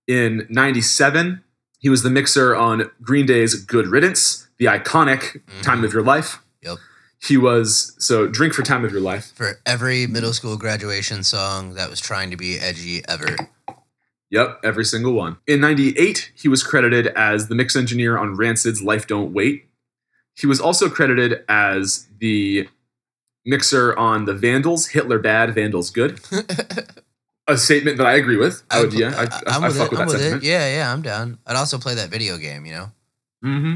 [0.07, 1.43] In 97,
[1.79, 6.39] he was the mixer on Green Day's Good Riddance, the iconic Time of Your Life.
[6.62, 6.77] Yep.
[7.25, 9.31] He was, so drink for Time of Your Life.
[9.33, 13.38] For every middle school graduation song that was trying to be edgy ever.
[14.29, 15.38] Yep, every single one.
[15.47, 19.67] In 98, he was credited as the mix engineer on Rancid's Life Don't Wait.
[20.36, 22.67] He was also credited as the
[23.45, 26.19] mixer on the Vandals, Hitler Bad, Vandals Good.
[27.47, 28.63] A statement that I agree with.
[28.71, 29.91] I would, yeah, I, I, am I with fuck it.
[29.91, 30.43] with that with sentiment.
[30.43, 30.47] it.
[30.47, 31.39] Yeah, yeah, I'm down.
[31.45, 32.91] I'd also play that video game, you know?
[33.41, 33.75] hmm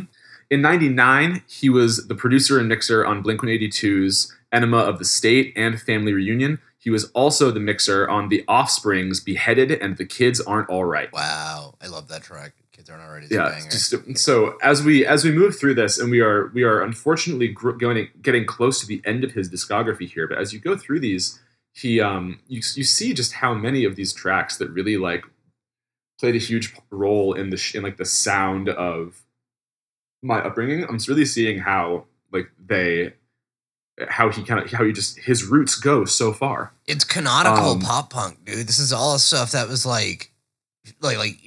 [0.49, 5.53] In 99, he was the producer and mixer on Blink 182's Enema of the State
[5.55, 6.59] and Family Reunion.
[6.79, 11.11] He was also the mixer on The Offspring's Beheaded and The Kids Aren't All Right.
[11.11, 11.75] Wow.
[11.81, 12.53] I love that track.
[12.71, 13.25] Kids aren't All Right.
[13.29, 16.81] Yeah, just so as we as we move through this, and we are we are
[16.81, 20.27] unfortunately gr- going getting close to the end of his discography here.
[20.27, 21.39] But as you go through these,
[21.73, 25.25] he um you you see just how many of these tracks that really like
[26.19, 29.23] played a huge role in the sh- in like the sound of
[30.21, 30.83] my upbringing.
[30.85, 33.13] I'm really seeing how like they
[34.09, 36.71] how he kind of how he just his roots go so far.
[36.85, 38.67] It's canonical Um, pop punk, dude.
[38.67, 40.31] This is all stuff that was like,
[41.01, 41.37] like, like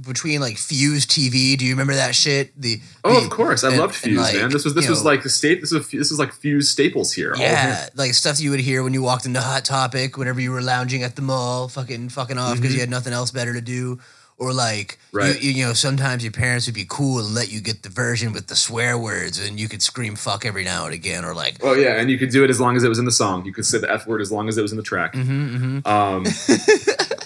[0.00, 1.56] between like Fuse TV.
[1.56, 2.58] Do you remember that shit?
[2.60, 4.50] The Oh, of course, I and- loved Fuse, like, man.
[4.50, 5.60] This was this was know- like the state.
[5.60, 7.34] This was this was like Fuse staples here.
[7.36, 7.96] Yeah, it.
[7.96, 11.02] like stuff you would hear when you walked into Hot Topic whenever you were lounging
[11.02, 12.74] at the mall, fucking fucking off because Mhm.
[12.74, 13.98] you had nothing else better to do.
[14.40, 15.40] Or like, Right.
[15.40, 18.32] you, you know, sometimes your parents would be cool and let you get the version
[18.32, 21.58] with the swear words, and you could scream "fuck" every now and again, or like,
[21.62, 23.44] Oh yeah, and you could do it as long as it was in the song.
[23.44, 25.12] You could say the F word as long as it was in the track.
[25.12, 25.86] mm-hmm, mm-hmm.
[25.86, 26.24] Um,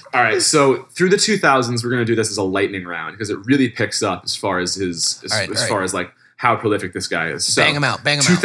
[0.15, 3.31] all right, so through the 2000s, we're gonna do this as a lightning round because
[3.31, 5.69] it really picks up as far as his as, right, as all right.
[5.69, 7.45] far as like how prolific this guy is.
[7.47, 8.41] So, bang him out, bang them out.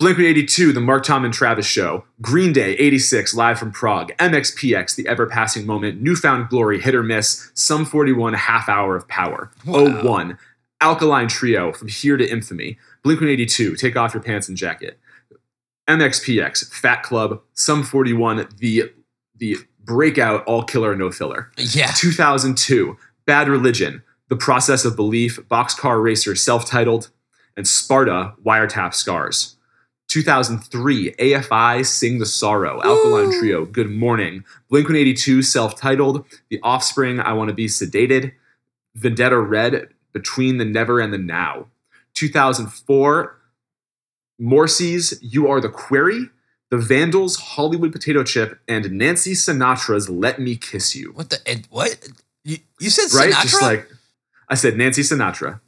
[0.00, 4.12] 2000, Blink 182, The Mark Tom and Travis Show, Green Day 86, Live from Prague,
[4.18, 9.08] MXPX, The Ever Passing Moment, Newfound Glory, Hit or Miss, Sum 41, Half Hour of
[9.08, 10.02] Power, Wow.
[10.02, 10.38] 01,
[10.80, 14.98] Alkaline Trio, From Here to Infamy, Blink 182, Take Off Your Pants and Jacket,
[15.88, 18.92] MXPX, Fat Club, Sum 41, The
[19.36, 21.50] the breakout All Killer No Filler.
[21.56, 27.10] Yeah, 2002, Bad Religion, The Process of Belief, Boxcar Racer, self titled,
[27.56, 29.54] and Sparta, Wiretap Scars.
[30.08, 33.38] 2003, AFI, Sing the Sorrow, Alkaline Woo.
[33.38, 38.32] Trio, Good Mourning, Blink 182, self titled, The Offspring, I Want to Be Sedated,
[38.94, 41.66] Vendetta Red, Between the Never and the Now.
[42.14, 43.38] 2004,
[44.40, 46.30] Morrissey's You Are the Quarry,
[46.70, 51.66] The Vandals, Hollywood Potato Chip, and Nancy Sinatra's Let Me Kiss You what the and
[51.70, 52.08] what
[52.44, 53.16] you, you said?
[53.16, 53.32] right?
[53.32, 53.42] Sinatra?
[53.42, 53.88] Just like
[54.48, 55.60] I said, Nancy Sinatra,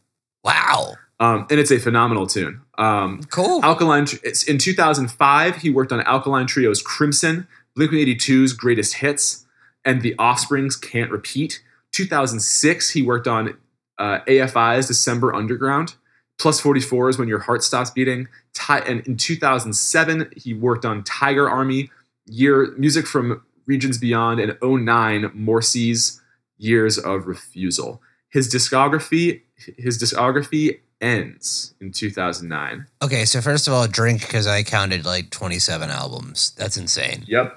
[0.43, 2.63] wow, um, and it's a phenomenal tune.
[2.81, 3.63] Um, cool.
[3.63, 4.07] Alkaline.
[4.25, 5.57] It's in 2005.
[5.57, 9.47] He worked on Alkaline Trio's Crimson, Blink 182's Greatest Hits,
[9.85, 11.63] and The Offspring's Can't Repeat.
[11.93, 12.91] 2006.
[12.91, 13.57] He worked on
[13.99, 15.95] uh, AFI's December Underground.
[16.39, 18.29] Plus 44 is when your heart stops beating.
[18.55, 21.91] Ti- and in 2007, he worked on Tiger Army,
[22.25, 26.21] year music from Regions Beyond, and 09 Morrissey's
[26.57, 28.01] Years of Refusal.
[28.31, 29.43] His discography,
[29.77, 32.87] his discography ends in 2009.
[33.03, 36.53] Okay, so first of all, drink because I counted like 27 albums.
[36.57, 37.25] That's insane.
[37.27, 37.57] Yep.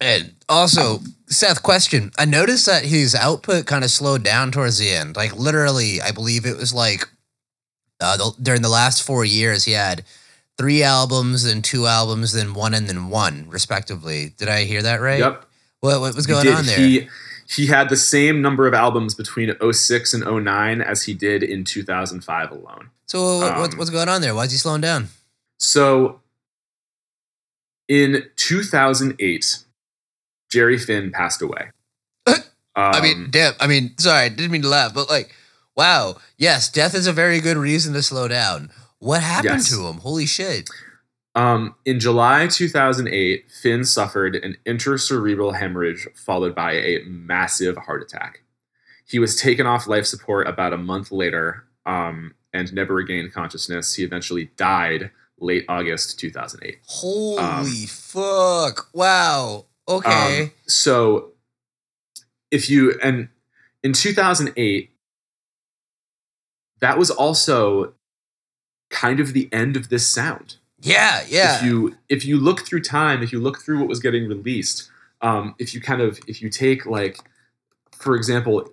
[0.00, 2.10] And also, Seth, question.
[2.18, 5.14] I noticed that his output kind of slowed down towards the end.
[5.16, 7.06] Like literally, I believe it was like
[8.00, 10.04] uh, the, during the last four years, he had
[10.56, 14.32] three albums, then two albums, then one, and then one, respectively.
[14.38, 15.20] Did I hear that right?
[15.20, 15.44] Yep.
[15.80, 16.78] What, what was going on there?
[16.78, 17.08] He
[17.56, 21.64] he had the same number of albums between 06 and 09 as he did in
[21.64, 22.90] 2005 alone.
[23.06, 24.34] so um, what's going on there?
[24.34, 25.08] Why is he slowing down?
[25.58, 26.20] So
[27.88, 29.58] in 2008,
[30.50, 31.70] Jerry Finn passed away.
[32.26, 33.54] I Um, mean, damn.
[33.60, 35.34] I mean, sorry, I didn't mean to laugh, but like,
[35.76, 36.16] wow.
[36.36, 38.70] Yes, death is a very good reason to slow down.
[39.00, 39.70] What happened Yes.
[39.70, 39.98] to him?
[39.98, 40.68] Holy shit.
[41.34, 48.42] Um, in July 2008, Finn suffered an intracerebral hemorrhage followed by a massive heart attack.
[49.06, 53.94] He was taken off life support about a month later um, and never regained consciousness.
[53.94, 56.78] He eventually died late August 2008.
[56.86, 58.88] Holy Um, fuck.
[58.92, 59.66] Wow.
[59.88, 60.42] Okay.
[60.42, 61.32] Um, so
[62.50, 63.28] if you and
[63.82, 64.90] in 2008
[66.80, 67.94] that was also
[68.90, 70.56] kind of the end of this sound.
[70.80, 71.56] Yeah, yeah.
[71.58, 74.90] If you if you look through time, if you look through what was getting released,
[75.20, 77.18] um, if you kind of if you take like,
[77.96, 78.66] for example,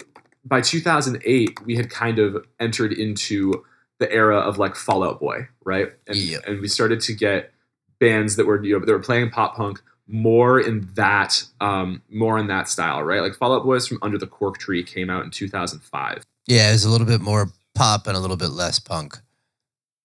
[0.46, 3.64] by 2008 we had kind of entered into
[4.00, 5.92] the era of like Fallout Boy, right?
[6.08, 6.38] And Yeah.
[6.48, 7.52] and we started to get
[8.00, 12.38] bands that were you know that were playing pop punk more in that um, more
[12.38, 13.22] in that style, right?
[13.22, 16.24] Like Fallout Boys from Under the Cork Tree came out in 2005.
[16.46, 19.18] yeah, it was a little bit more pop and a little bit less punk.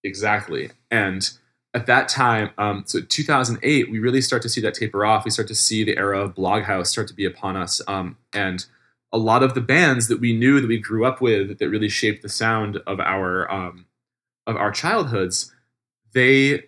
[0.02, 0.70] Exactly.
[0.90, 1.30] And
[1.74, 5.24] at that time, um, so 2008, we really start to see that taper off.
[5.24, 7.80] We start to see the era of Bloghouse start to be upon us.
[7.88, 8.66] Um, and
[9.12, 11.88] a lot of the bands that we knew that we grew up with that really
[11.88, 13.86] shaped the sound of our um,
[14.46, 15.54] of our childhoods,
[16.12, 16.64] they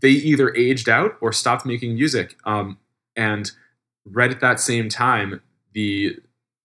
[0.00, 2.36] they either aged out or stopped making music.
[2.44, 2.78] Um,
[3.14, 3.50] and
[4.04, 5.42] right at that same time,
[5.72, 6.16] the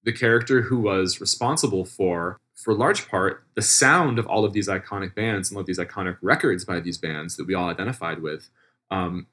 [0.03, 4.67] the character who was responsible for for large part the sound of all of these
[4.67, 8.21] iconic bands and all of these iconic records by these bands that we all identified
[8.21, 8.49] with
[8.91, 9.27] um,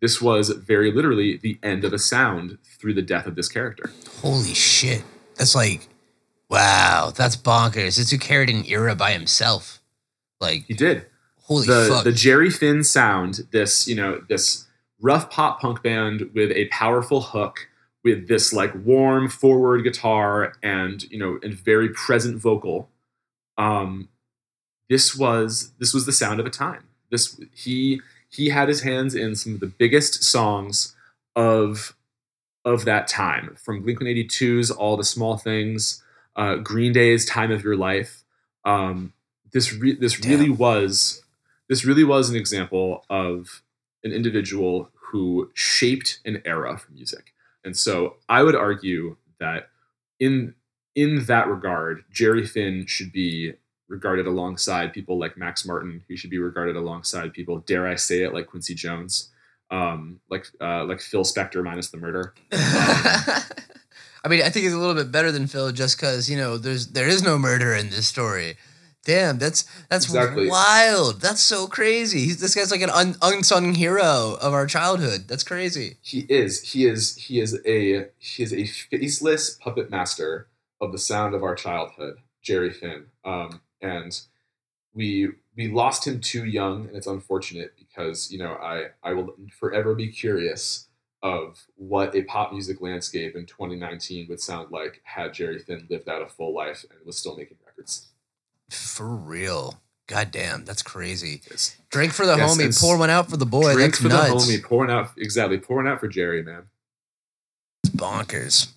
[0.00, 3.90] this was very literally the end of a sound through the death of this character
[4.20, 5.04] Holy shit.
[5.36, 5.88] That's like,
[6.50, 7.98] wow, that's bonkers.
[8.00, 9.80] It's who carried an era by himself.
[10.40, 11.06] Like, he did
[11.42, 12.04] holy the fuck.
[12.04, 14.66] the Jerry Finn sound, this you know this
[15.00, 17.68] rough pop punk band with a powerful hook,
[18.04, 22.88] with this like warm forward guitar and you know and very present vocal.
[23.56, 24.08] Um,
[24.88, 26.84] this was this was the sound of a time.
[27.10, 30.94] This he he had his hands in some of the biggest songs
[31.34, 31.94] of
[32.64, 36.02] of that time, from Blink 182's All the Small Things,
[36.36, 38.24] uh, Green Day's Time of Your Life.
[38.64, 39.14] Um,
[39.52, 40.32] this re- this Damn.
[40.32, 41.22] really was
[41.68, 43.62] this really was an example of
[44.04, 47.32] an individual who shaped an era for music.
[47.64, 49.68] And so I would argue that
[50.20, 50.54] in
[50.94, 53.52] in that regard, Jerry Finn should be
[53.88, 56.02] regarded alongside people like Max Martin.
[56.08, 59.30] He should be regarded alongside people, dare I say it, like Quincy Jones,
[59.70, 62.34] um, like uh, like Phil Spector minus the murder.
[62.52, 66.58] I mean, I think he's a little bit better than Phil just because you know
[66.58, 68.56] there's there is no murder in this story.
[69.08, 70.50] Damn, that's that's Exactly.
[70.50, 71.22] wild.
[71.22, 72.20] That's so crazy.
[72.26, 75.28] He's, this guy's like an un, unsung hero of our childhood.
[75.28, 75.96] That's crazy.
[76.02, 76.72] He is.
[76.72, 77.16] He is.
[77.16, 78.08] He is a.
[78.18, 83.06] He is a faceless puppet master of the sound of our childhood, Jerry Finn.
[83.24, 84.20] Um, and
[84.92, 89.34] we we lost him too young, and it's unfortunate because you know I I will
[89.58, 90.86] forever be curious
[91.22, 96.10] of what a pop music landscape in 2019 would sound like had Jerry Finn lived
[96.10, 98.08] out a full life and was still making records.
[98.70, 99.80] For real.
[100.06, 101.42] God damn, that's crazy.
[101.50, 101.76] Yes.
[101.90, 103.74] Drink for the Yes, homie, pour one out for the boy.
[103.74, 104.46] Drink that's for nuts.
[104.46, 106.64] the homie, pouring out exactly, pouring out for Jerry, man.
[107.84, 108.72] It's bonkers.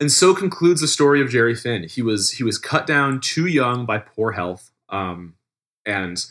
[0.00, 1.84] And so concludes the story of Jerry Finn.
[1.84, 5.34] He was he was cut down too young by poor health, um,
[5.84, 6.24] and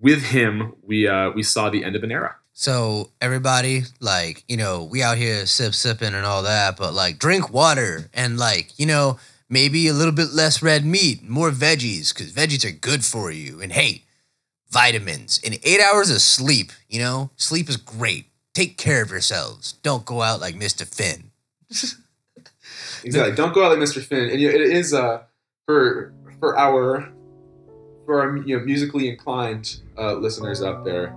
[0.00, 2.36] with him we uh, we saw the end of an era.
[2.52, 7.18] So everybody, like, you know, we out here sip sipping and all that, but like
[7.18, 12.12] drink water and like, you know, maybe a little bit less red meat, more veggies,
[12.12, 13.60] because veggies are good for you.
[13.60, 14.04] And hey,
[14.70, 18.26] vitamins and eight hours of sleep, you know, sleep is great.
[18.54, 19.72] Take care of yourselves.
[19.82, 20.86] Don't go out like Mr.
[20.86, 21.30] Finn.
[23.04, 23.34] Exactly.
[23.34, 24.02] Don't go out like Mr.
[24.02, 24.30] Finn.
[24.30, 25.22] And you know, it is uh,
[25.66, 27.08] for for our
[28.06, 31.14] for our you know musically inclined uh, listeners out there.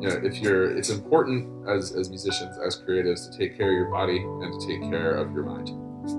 [0.00, 3.74] You know, if you're, it's important as as musicians, as creatives, to take care of
[3.74, 5.68] your body and to take care of your mind.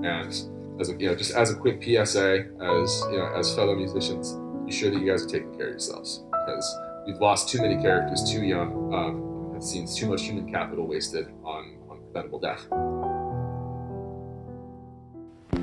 [0.04, 3.74] And as a you know, just as a quick PSA, as you know, as fellow
[3.74, 7.60] musicians, be sure that you guys are taking care of yourselves because we've lost too
[7.60, 8.92] many characters too young.
[8.94, 12.66] Um, have seen too much human capital wasted on on preventable death.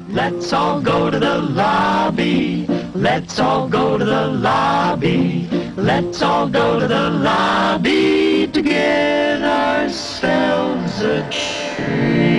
[0.09, 2.65] Let's all go to the lobby.
[2.95, 5.47] Let's all go to the lobby.
[5.75, 12.29] Let's all go to the lobby to get ourselves a treat.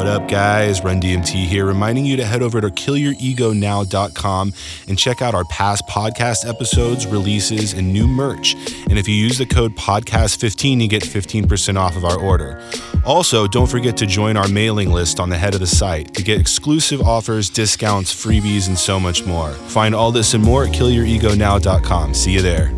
[0.00, 0.82] What up, guys?
[0.82, 4.54] Run DMT here, reminding you to head over to killyouregonow.com
[4.88, 8.54] and check out our past podcast episodes, releases, and new merch.
[8.88, 12.66] And if you use the code podcast15, you get 15% off of our order.
[13.04, 16.22] Also, don't forget to join our mailing list on the head of the site to
[16.22, 19.50] get exclusive offers, discounts, freebies, and so much more.
[19.52, 22.14] Find all this and more at killyouregonow.com.
[22.14, 22.72] See you there.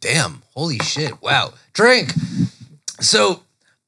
[0.00, 0.42] Damn.
[0.54, 1.22] Holy shit.
[1.22, 1.54] Wow.
[1.72, 2.12] Drink.
[3.00, 3.40] So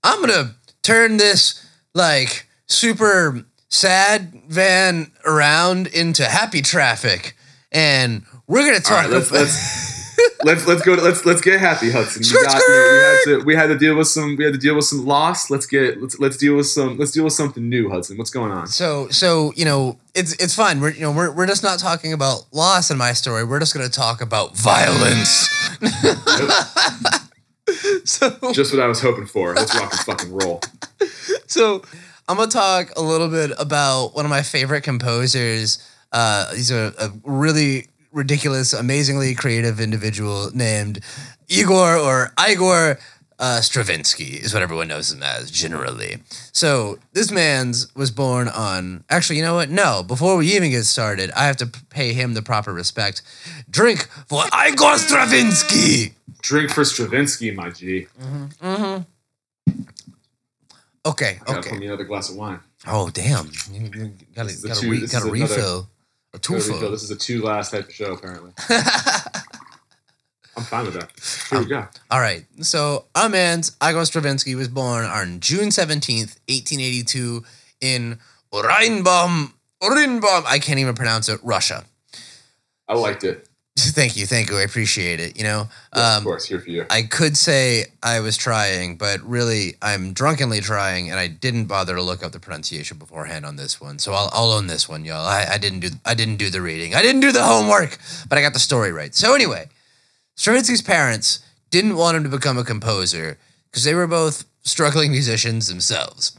[0.03, 7.37] I'm gonna turn this like super sad van around into happy traffic.
[7.73, 10.01] And we're gonna talk right, let's, about let's
[10.45, 12.25] let's let's go to let's let's get happy, Hudson.
[12.25, 14.53] Skirt, got, you know, we had to we had to deal with some we had
[14.55, 15.51] to deal with some loss.
[15.51, 18.17] Let's get let's let's deal with some let's deal with something new, Hudson.
[18.19, 18.67] What's going on?
[18.67, 20.81] So so you know it's it's fun.
[20.81, 23.45] We're you know we're we're just not talking about loss in my story.
[23.45, 25.49] We're just gonna talk about violence.
[28.05, 29.55] so Just what I was hoping for.
[29.55, 30.61] Let's rock and fucking roll.
[31.47, 31.83] so
[32.29, 35.87] I'm gonna talk a little bit about one of my favorite composers.
[36.13, 41.01] Uh, he's a, a really ridiculous, amazingly creative individual named
[41.49, 42.99] Igor or Igor
[43.41, 46.19] uh, Stravinsky is what everyone knows him as generally.
[46.53, 49.03] So this man's was born on.
[49.11, 49.71] Actually, you know what?
[49.71, 50.03] No.
[50.07, 53.23] Before we even get started, I have to pay him the proper respect.
[53.69, 56.15] Drink for Igor Stravinsky.
[56.43, 58.07] Drink for Stravinsky, my G.
[61.07, 61.39] Okay.
[61.47, 61.71] Gotta Okay.
[61.71, 62.61] pour me another glass of wine.
[62.87, 63.51] Oh damn!
[63.73, 65.89] You, you gotta gotta, two- re, gotta is another- refill
[66.33, 66.91] a refill.
[66.91, 68.53] This is a two last type of show, apparently.
[70.61, 71.11] I'm fine with that.
[71.51, 71.87] Here we go.
[72.11, 72.45] All right.
[72.61, 77.45] So our man's Igor Stravinsky was born on June seventeenth, eighteen eighty-two,
[77.81, 78.19] in
[78.53, 79.53] Oranienbaum.
[79.83, 80.45] Oranienbaum.
[80.47, 81.41] I can't even pronounce it.
[81.43, 81.85] Russia.
[82.87, 83.49] I liked it.
[83.79, 84.59] thank you, thank you.
[84.59, 85.39] I appreciate it.
[85.39, 86.85] You know, Yes, um, of course, here for you.
[86.91, 91.95] I could say I was trying, but really I'm drunkenly trying, and I didn't bother
[91.95, 93.99] to look up the pronunciation beforehand on this one.
[93.99, 95.27] So I'll, I'll own this one, y'all.
[95.27, 96.95] I, I didn't do I didn't do the reading.
[96.95, 97.97] I didn't do the homework,
[98.29, 99.15] but I got the story right.
[99.15, 99.69] So anyway,
[100.37, 103.39] Stravinsky's parents didn't want him to become a composer
[103.71, 106.37] because they were both struggling musicians themselves.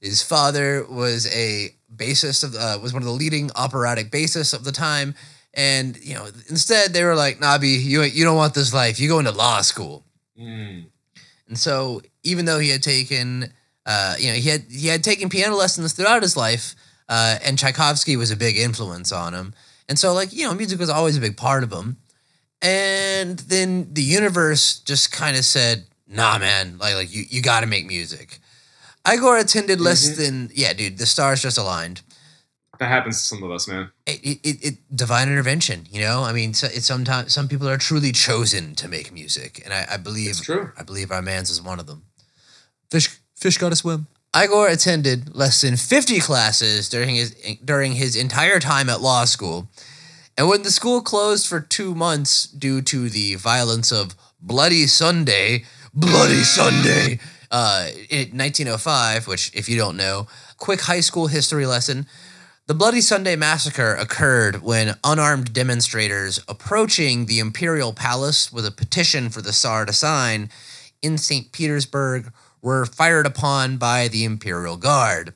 [0.00, 4.64] His father was a bassist of uh, was one of the leading operatic bassists of
[4.64, 5.14] the time,
[5.54, 9.00] and you know instead they were like, "Nabi, you you don't want this life.
[9.00, 10.04] You go into law school."
[10.38, 10.86] Mm.
[11.48, 13.52] And so, even though he had taken,
[13.86, 16.74] uh, you know, he had he had taken piano lessons throughout his life,
[17.08, 19.54] uh, and Tchaikovsky was a big influence on him.
[19.88, 21.96] And so, like you know, music was always a big part of him.
[22.64, 27.60] And then the universe just kind of said, "Nah, man, like like you you got
[27.60, 28.40] to make music."
[29.06, 30.22] Igor attended less mm-hmm.
[30.22, 30.96] than yeah, dude.
[30.96, 32.00] The stars just aligned.
[32.78, 33.90] That happens to some of us, man.
[34.06, 36.22] It, it, it divine intervention, you know.
[36.22, 39.86] I mean, so, it's sometimes some people are truly chosen to make music, and I,
[39.92, 40.72] I believe It's true.
[40.76, 42.04] I believe our man's is one of them.
[42.90, 44.06] Fish, fish got to swim.
[44.36, 47.34] Igor attended less than fifty classes during his
[47.64, 49.68] during his entire time at law school,
[50.36, 55.64] and when the school closed for two months due to the violence of Bloody Sunday,
[55.94, 57.20] Bloody Sunday,
[57.50, 60.26] uh, in 1905, which if you don't know,
[60.58, 62.06] quick high school history lesson.
[62.66, 69.28] The Bloody Sunday massacre occurred when unarmed demonstrators approaching the imperial palace with a petition
[69.28, 70.48] for the Tsar to sign
[71.02, 71.52] in St.
[71.52, 72.32] Petersburg
[72.62, 75.34] were fired upon by the imperial guard.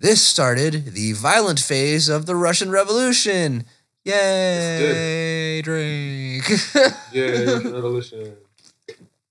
[0.00, 3.64] This started the violent phase of the Russian Revolution.
[4.04, 6.44] Yay, drink.
[7.12, 8.36] Yeah, revolution.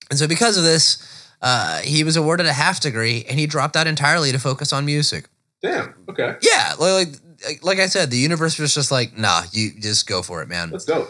[0.09, 3.75] and so, because of this, uh, he was awarded a half degree and he dropped
[3.75, 5.25] out entirely to focus on music.
[5.61, 5.93] Damn.
[6.09, 6.35] Okay.
[6.41, 7.07] Yeah, like,
[7.45, 10.47] like, like I said, the universe was just like, nah, you just go for it,
[10.47, 10.71] man.
[10.71, 11.07] Let's go.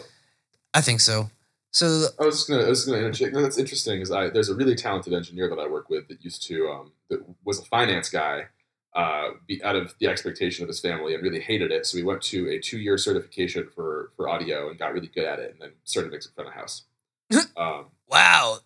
[0.74, 1.30] I think so.
[1.70, 3.34] So, I was just gonna, I was just gonna interject.
[3.34, 4.00] No, that's interesting.
[4.00, 6.92] Is I there's a really talented engineer that I work with that used to um,
[7.08, 8.44] that was a finance guy,
[8.94, 11.84] uh, be, out of the expectation of his family and really hated it.
[11.86, 15.24] So he went to a two year certification for for audio and got really good
[15.24, 16.82] at it, and then started mixing front of house.
[17.56, 18.58] um, wow,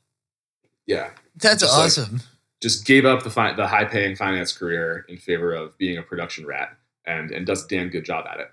[0.86, 2.20] yeah, that's Just like- awesome.
[2.60, 6.02] just gave up the fi- the high paying finance career in favor of being a
[6.02, 6.76] production rat,
[7.06, 8.48] and and does a damn good job at it.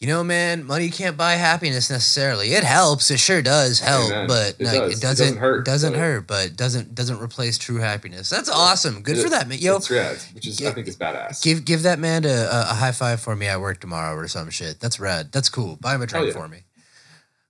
[0.00, 2.52] You know, man, money can't buy happiness necessarily.
[2.54, 3.10] It helps.
[3.10, 4.26] It sure does help, Amen.
[4.28, 4.92] but It like, does.
[4.92, 8.30] it It doesn't doesn't hurt, Doesn't but- hurt, but doesn't doesn't replace true happiness.
[8.30, 9.02] That's awesome.
[9.02, 9.58] Good It- for that man.
[9.58, 11.42] Yo, it's rad, which is I think is badass.
[11.42, 14.26] give give that man a, a, a high five for me at work tomorrow or
[14.26, 14.80] some shit.
[14.80, 15.32] That's rad.
[15.32, 15.76] That's cool.
[15.76, 16.32] Buy him a drink yeah.
[16.32, 16.60] for me.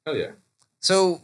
[0.05, 0.31] Hell yeah.
[0.81, 1.21] So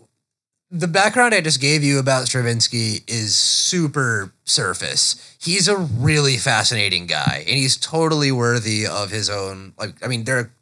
[0.71, 5.37] the background I just gave you about Stravinsky is super surface.
[5.41, 10.23] He's a really fascinating guy and he's totally worthy of his own like I mean
[10.25, 10.53] there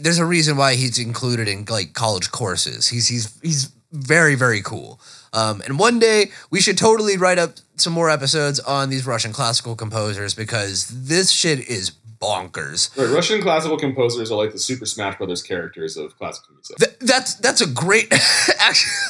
[0.00, 2.88] there's a reason why he's included in like college courses.
[2.88, 5.00] He's he's he's very very cool.
[5.32, 9.32] Um, and one day we should totally write up some more episodes on these Russian
[9.32, 11.90] classical composers because this shit is
[12.24, 12.96] bonkers.
[12.96, 16.76] Right, Russian classical composers are like the Super Smash Brothers characters of classical music.
[16.78, 18.12] Th- that's that's a great.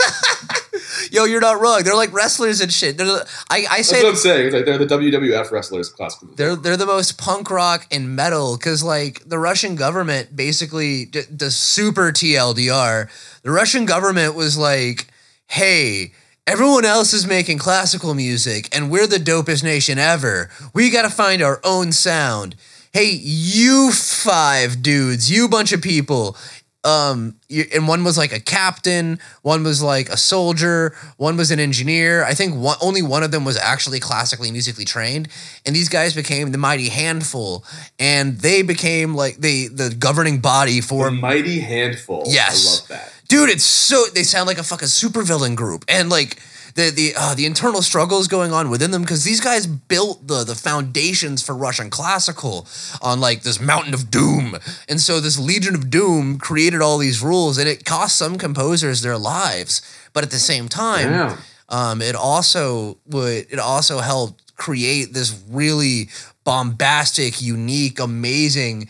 [1.11, 1.83] Yo, you're not wrong.
[1.85, 2.97] They're like wrestlers and shit.
[2.97, 4.53] They're, the- I I That's say what I'm saying.
[4.53, 6.39] Like they're the WWF wrestlers of classical music.
[6.39, 11.23] they're they're the most punk rock and metal because like the Russian government basically d-
[11.31, 13.09] the super TLDR.
[13.43, 15.09] The Russian government was like,
[15.47, 16.13] hey.
[16.47, 20.51] Everyone else is making classical music, and we're the dopest nation ever.
[20.75, 22.55] We got to find our own sound.
[22.95, 26.37] Hey, you five dudes, you bunch of people,
[26.85, 31.51] um, you, and one was like a captain, one was like a soldier, one was
[31.51, 32.23] an engineer.
[32.23, 35.29] I think one, only one of them was actually classically musically trained,
[35.67, 37.65] and these guys became the mighty handful,
[37.99, 42.23] and they became like the the governing body for The mighty handful.
[42.29, 42.65] Yes.
[42.65, 43.13] I love that.
[43.27, 46.41] dude it's so they sound like a fucking supervillain group and like
[46.75, 50.45] the the uh, the internal struggles going on within them because these guys built the
[50.45, 52.67] the foundations for Russian classical
[53.01, 54.59] on like this mountain of doom
[54.89, 59.03] and so this legion of doom created all these rules and it cost some composers
[59.03, 61.37] their lives but at the same time Yeah.
[61.69, 66.09] um, it also would it also helped create this really
[66.45, 68.89] bombastic, unique, amazing,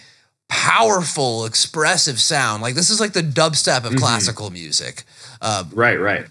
[0.49, 2.63] powerful, expressive sound.
[2.63, 5.05] Like this is like the dubstep of classical music.
[5.41, 6.27] Um, Right, right.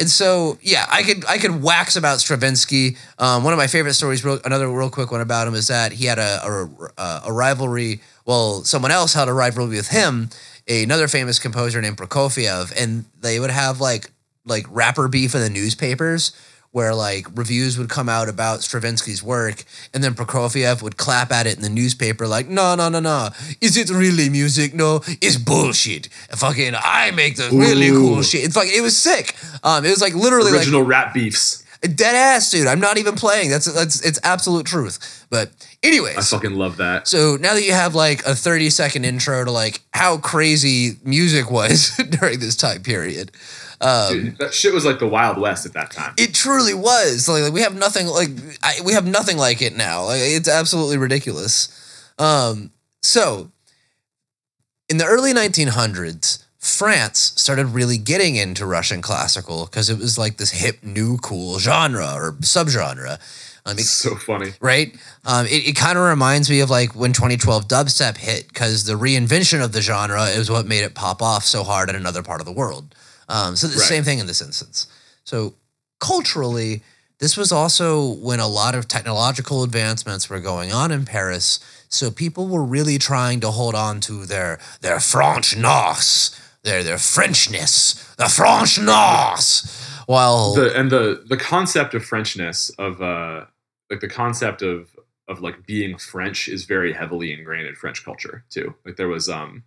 [0.00, 2.96] And so, yeah, I could I could wax about Stravinsky.
[3.18, 5.92] Um, one of my favorite stories, real, another real quick one about him, is that
[5.92, 8.00] he had a a, a rivalry.
[8.24, 10.30] Well, someone else had a rivalry with him,
[10.68, 14.10] another famous composer named Prokofiev, and they would have like
[14.44, 16.32] like rapper beef in the newspapers.
[16.70, 19.64] Where like reviews would come out about Stravinsky's work,
[19.94, 23.30] and then Prokofiev would clap at it in the newspaper, like, "No, no, no, no,
[23.60, 24.74] is it really music?
[24.74, 26.08] No, it's bullshit.
[26.36, 28.44] Fucking, I make the really cool shit.
[28.44, 29.34] It's like it was sick.
[29.64, 31.64] Um, it was like literally like Original rap beefs.
[31.80, 32.66] Dead ass, dude.
[32.66, 33.50] I'm not even playing.
[33.50, 35.26] That's that's it's absolute truth.
[35.30, 35.50] But
[35.82, 37.06] anyways, I fucking love that.
[37.06, 41.50] so now that you have like a 30 second intro to like how crazy music
[41.52, 43.30] was during this time period,
[43.80, 46.14] um, Dude, that shit was like the Wild West at that time.
[46.18, 47.28] it truly was.
[47.28, 48.30] Like, like, we have nothing like
[48.62, 50.04] I, we have nothing like it now.
[50.04, 51.68] Like it's absolutely ridiculous.
[52.18, 52.70] Um,
[53.02, 53.50] so
[54.88, 60.36] in the early 1900s, France started really getting into Russian classical because it was like
[60.38, 63.18] this hip, new, cool genre or subgenre.
[63.64, 64.52] Um, it- so funny.
[64.60, 64.96] right?
[65.24, 68.94] Um, it it kind of reminds me of like when 2012 dubstep hit because the
[68.94, 72.40] reinvention of the genre is what made it pop off so hard in another part
[72.40, 72.94] of the world.
[73.28, 73.88] Um, so the Right.
[73.88, 74.86] same thing in this instance.
[75.24, 75.54] So
[76.00, 76.82] culturally,
[77.18, 81.60] this was also when a lot of technological advancements were going on in Paris.
[81.88, 88.14] So people were really trying to hold on to their their Frenchness, their their Frenchness,
[88.16, 89.84] the Frenchness.
[90.06, 93.46] While The and the the concept of Frenchness of uh
[93.90, 94.88] like the concept of
[95.28, 98.74] of like being French is very heavily ingrained in French culture too.
[98.86, 99.64] Like there was um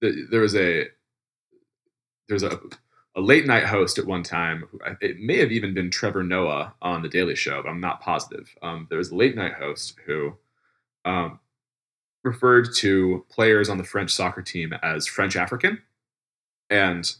[0.00, 0.88] the, there was a
[2.28, 2.58] there's a
[3.16, 4.64] a late night host at one time.
[5.00, 8.52] It may have even been Trevor Noah on the Daily Show, but I'm not positive.
[8.60, 10.34] Um, there was a late night host who
[11.04, 11.38] um,
[12.24, 15.80] referred to players on the French soccer team as French African,
[16.70, 17.14] and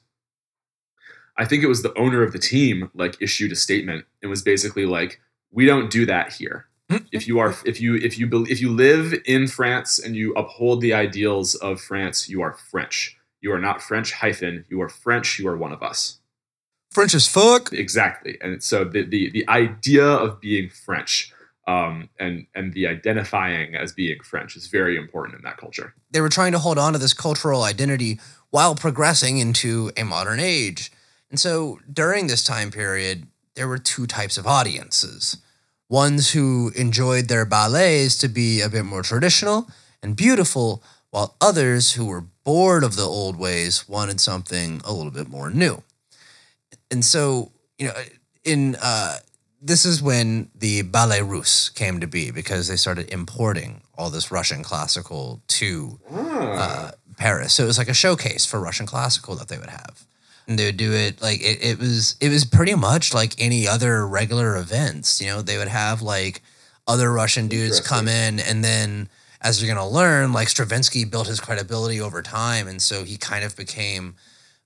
[1.37, 4.43] I think it was the owner of the team like issued a statement and was
[4.43, 5.21] basically like,
[5.53, 6.67] "We don't do that here.
[7.13, 10.81] if you are if you if you if you live in France and you uphold
[10.81, 13.17] the ideals of France, you are French.
[13.45, 14.65] You are not French hyphen.
[14.71, 15.39] You are French.
[15.39, 16.19] You are one of us."
[16.91, 17.73] French as fuck.
[17.73, 18.39] Exactly.
[18.41, 21.33] And so the the, the idea of being French
[21.67, 25.89] um, and and the identifying as being French is very important in that culture.
[26.13, 28.13] they were trying to hold on to this cultural identity
[28.51, 30.93] while progressing into a modern age.
[31.31, 33.27] And so during this time period,
[33.57, 35.37] there were two types of audiences
[35.89, 39.69] ones who enjoyed their ballets to be a bit more traditional
[40.03, 45.11] and beautiful, while others who were bored of the old ways wanted something a little
[45.11, 45.83] bit more new.
[46.91, 47.95] And so, you know,
[48.45, 49.17] in uh,
[49.61, 54.31] this is when the ballet russe came to be because they started importing all this
[54.31, 57.55] Russian classical to uh, Paris.
[57.55, 60.07] So it was like a showcase for Russian classical that they would have.
[60.47, 63.67] And they would do it like it, it was it was pretty much like any
[63.67, 65.19] other regular events.
[65.19, 66.43] You know, they would have like
[66.87, 69.09] other Russian dudes come in and then
[69.45, 73.45] as you're gonna learn, like Stravinsky built his credibility over time, and so he kind
[73.45, 74.17] of became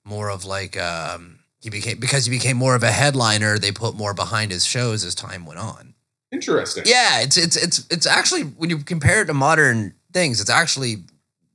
[0.05, 3.97] more of like um he became because he became more of a headliner, they put
[3.97, 5.95] more behind his shows as time went on.
[6.31, 6.85] Interesting.
[6.87, 10.99] Yeah, it's it's it's it's actually when you compare it to modern things, it's actually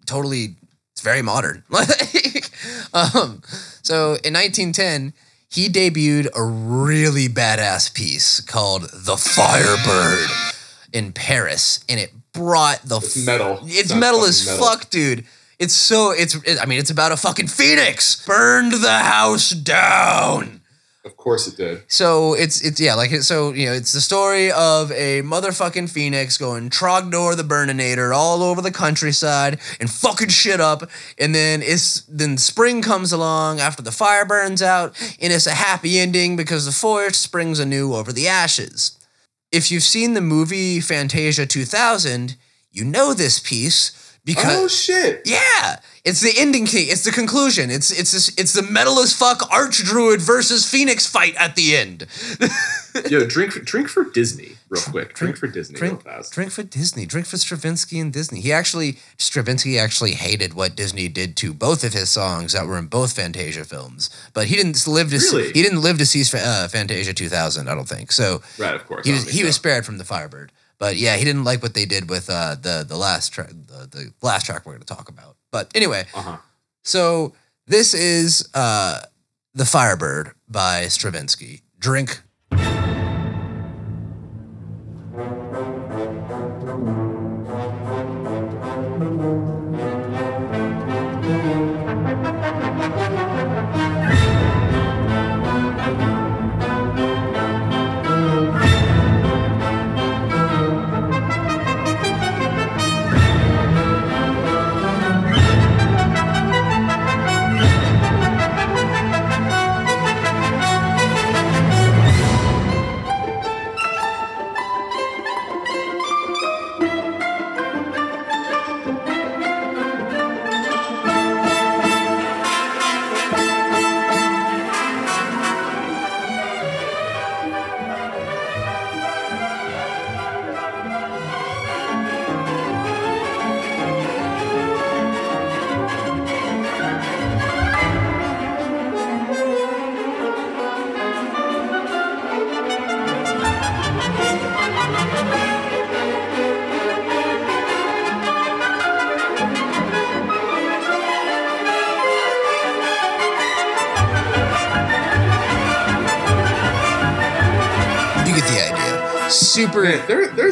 [0.06, 0.56] totally
[0.92, 1.64] it's very modern.
[1.70, 2.52] Like,
[2.94, 3.42] um,
[3.82, 5.14] so in 1910,
[5.50, 10.30] he debuted a really badass piece called "The Firebird"
[10.92, 13.60] in Paris, and it brought the It's metal.
[13.64, 14.66] It's metal as metal.
[14.66, 15.26] fuck, dude.
[15.60, 20.62] It's so it's it, I mean it's about a fucking phoenix burned the house down.
[21.06, 21.84] Of course it did.
[21.88, 25.90] So it's it's yeah, like it, so you know, it's the story of a motherfucking
[25.90, 31.62] phoenix going Trogdor the Burninator all over the countryside and fucking shit up, and then
[31.62, 36.38] it's then spring comes along after the fire burns out, and it's a happy ending
[36.38, 38.98] because the forest springs anew over the ashes.
[39.54, 42.36] If you've seen the movie Fantasia 2000,
[42.72, 45.22] you know this piece because Oh shit.
[45.26, 46.84] yeah, It's the ending key.
[46.92, 47.72] It's the conclusion.
[47.72, 51.78] It's it's this, it's the metal as fuck arch druid versus phoenix fight at the
[51.78, 52.08] end.
[53.10, 55.14] Yo, drink drink for Disney, real quick.
[55.14, 56.34] Drink, for Disney, Drink, real fast.
[56.34, 57.06] drink for Disney.
[57.06, 58.42] Drink for Stravinsky and Disney.
[58.42, 62.78] He actually Stravinsky actually hated what Disney did to both of his songs that were
[62.78, 66.24] in both Fantasia films, but he didn't live to see, he didn't live to see
[66.38, 67.70] uh, Fantasia 2000.
[67.70, 68.42] I don't think so.
[68.60, 69.06] Right, of course.
[69.06, 71.86] He was he was spared from the Firebird, but yeah, he didn't like what they
[71.86, 75.10] did with uh, the the last track the, the last track we're going to talk
[75.10, 75.36] about.
[75.52, 76.38] But anyway, Uh-huh.
[76.84, 77.34] so
[77.68, 79.02] this is uh,
[79.54, 81.62] the Firebird by Stravinsky.
[81.80, 82.22] Drink.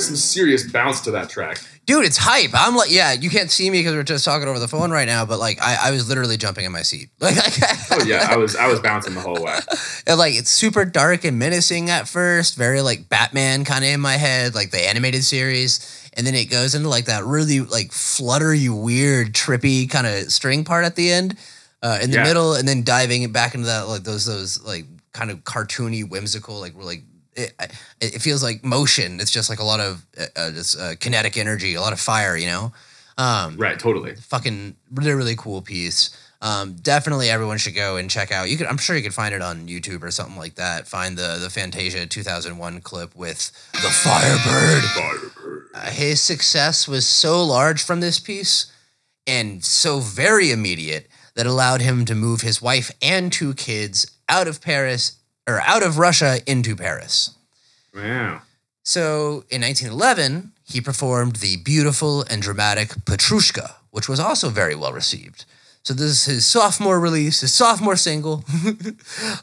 [0.01, 1.59] There's some serious bounce to that track.
[1.85, 4.59] dude it's hype i'm like yeah you can't see me because we're just talking over
[4.59, 7.35] the phone right now but like i, I was literally jumping in my seat like,
[7.91, 9.57] Oh yeah, I was I was bouncing the whole way.
[10.07, 13.99] and, like it's super dark and menacing at first very like batman kind of in
[13.99, 17.91] my head like the animated series and then it goes into like that really like
[17.91, 21.37] fluttery weird trippy kind of string part at the end
[21.83, 22.23] uh, in the Yeah.
[22.23, 26.59] middle and then diving back into that like those those like kind of cartoony whimsical
[26.59, 27.03] like we're like
[27.35, 27.53] it,
[28.01, 31.37] it feels like motion it's just like a lot of uh, uh, just uh, kinetic
[31.37, 32.71] energy a lot of fire you know
[33.17, 34.15] um Right, totally.
[34.15, 36.09] fucking really really cool piece.
[36.43, 38.49] Um, definitely everyone should go and check out.
[38.49, 40.87] You could I'm sure you could find it on YouTube or something like that.
[40.87, 44.83] Find the the Fantasia 2001 clip with the Firebird.
[45.75, 48.71] Uh, his success was so large from this piece
[49.27, 54.47] and so very immediate that allowed him to move his wife and two kids out
[54.47, 55.17] of Paris
[55.55, 57.31] or out of Russia into Paris.
[57.95, 58.41] Wow.
[58.83, 64.93] So in 1911, he performed the beautiful and dramatic Petrushka, which was also very well
[64.93, 65.45] received.
[65.83, 68.43] So this is his sophomore release, his sophomore single.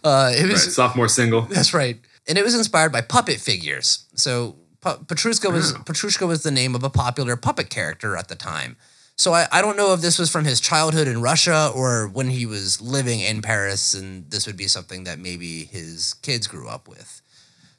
[0.05, 1.43] uh, it Right, was sophomore single.
[1.43, 1.99] that's right,
[2.29, 4.05] and it was inspired by puppet figures.
[4.15, 8.77] So Petrushka was Petrushka was the name of a popular puppet character at the time.
[9.19, 12.31] So I, I don't know if this was from his childhood in Russia or when
[12.31, 16.69] he was living in Paris, and this would be something that maybe his kids grew
[16.69, 17.21] up with.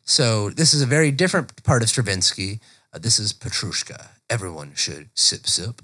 [0.03, 2.59] So this is a very different part of Stravinsky.
[2.93, 4.07] Uh, this is Petrushka.
[4.29, 5.81] Everyone should sip sip.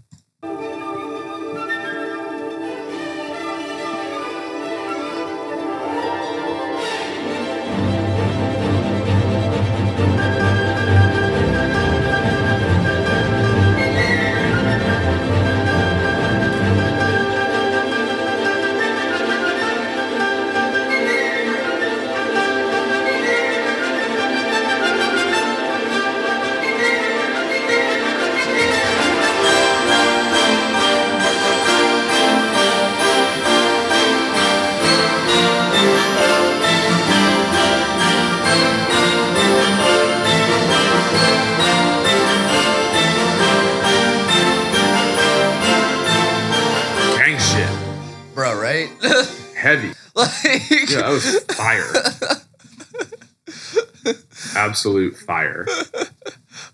[54.75, 55.65] Absolute fire.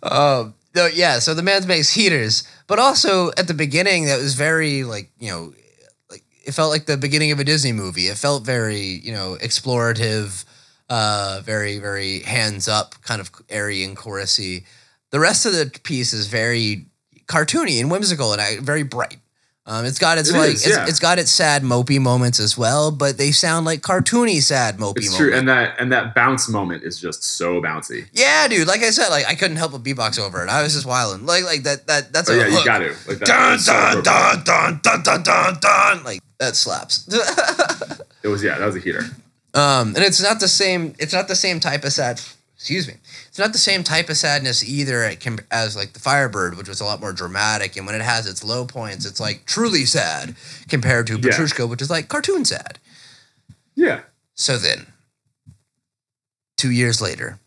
[0.04, 1.20] Um, no, yeah.
[1.20, 5.30] So the man makes heaters, but also at the beginning, that was very like you
[5.30, 5.54] know,
[6.10, 8.08] like it felt like the beginning of a Disney movie.
[8.08, 10.46] It felt very you know explorative,
[10.90, 14.64] uh, very very hands up, kind of airy and chorusy.
[15.10, 16.86] The rest of the piece is very
[17.26, 19.18] cartoony and whimsical and uh, very bright.
[19.68, 20.86] Um, it's got its It like is, it's, yeah.
[20.88, 24.98] it's got its sad mopey moments as well, but they sound like cartoony sad mopey
[24.98, 25.18] It's moments.
[25.18, 28.08] true, and that and that bounce moment is just so bouncy.
[28.12, 28.68] yeah, dude.
[28.68, 30.50] Like I said, like I couldn't help but beatbox over it.
[30.50, 31.28] I was just wilding.
[31.28, 32.96] Like like that that that's Oh a yeah, you got to.
[33.08, 36.04] Like Dun so dun dun dun dun dun dun dun.
[36.04, 37.08] Like that slaps.
[38.24, 39.04] It was yeah, that was a heater.
[39.54, 40.94] Um, and it's not the same.
[41.00, 42.22] It's not the same type of sad.
[42.62, 42.94] Excuse me.
[43.28, 46.68] It's not the same type of sadness either it can- as like the Firebird, which
[46.70, 47.76] was a lot more dramatic.
[47.76, 50.36] And when it has its low points, it's like truly sad
[50.70, 51.32] compared to Yeah.
[51.32, 52.78] Petrushka, which is like cartoon sad.
[53.74, 54.02] Yeah.
[54.36, 54.94] So then,
[56.56, 57.40] two years later,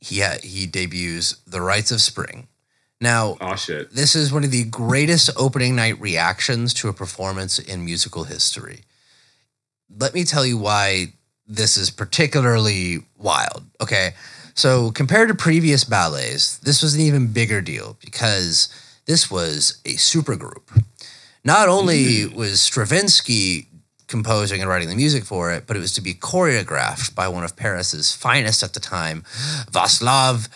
[0.00, 2.48] he ha- he debuts The Rites of Spring.
[3.00, 3.94] Now, Oh shit.
[3.94, 8.82] this is one of the greatest opening night reactions to a performance in musical history.
[9.88, 11.12] Let me tell you why
[11.48, 13.64] this is particularly wild.
[13.80, 14.14] Okay.
[14.54, 18.68] So, compared to previous ballets, this was an even bigger deal because
[19.06, 20.82] this was a supergroup.
[21.44, 23.68] Not only was Stravinsky
[24.08, 27.44] composing and writing the music for it, but it was to be choreographed by one
[27.44, 29.22] of Paris's finest at the time,
[29.70, 30.48] Vaslav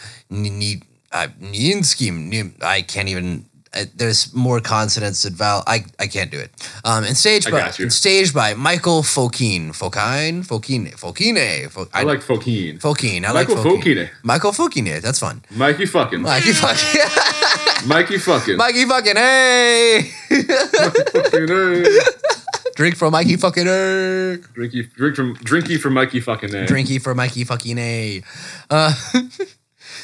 [1.13, 2.63] uh, Nijinsky.
[2.63, 3.47] I can't even.
[3.75, 5.63] Uh, there's more consonants than vowel.
[5.67, 6.51] I, I can't do it.
[6.85, 11.71] Um, and staged by and staged by Michael Fokine, Fokine, Fokine, Fokine.
[11.71, 12.79] Fo- I like Fokine.
[12.81, 13.25] Fokine.
[13.25, 13.83] I Michael like Fokine.
[13.83, 14.11] Fokine.
[14.23, 15.01] Michael Fokine.
[15.01, 15.43] That's fun.
[15.51, 16.23] Mikey fucking.
[16.23, 17.89] Mikey fucking.
[17.89, 18.57] Mikey fucking.
[18.57, 19.17] Mikey fucking.
[19.17, 20.11] Hey.
[20.29, 21.99] fucking hey.
[22.77, 23.65] Drink from Mikey fucking.
[23.65, 24.37] Hey.
[24.55, 26.67] Drinky, drink from drinky from Mikey fucking A.
[26.67, 28.23] Drinky for Mikey fucking A.
[28.71, 28.95] Uh,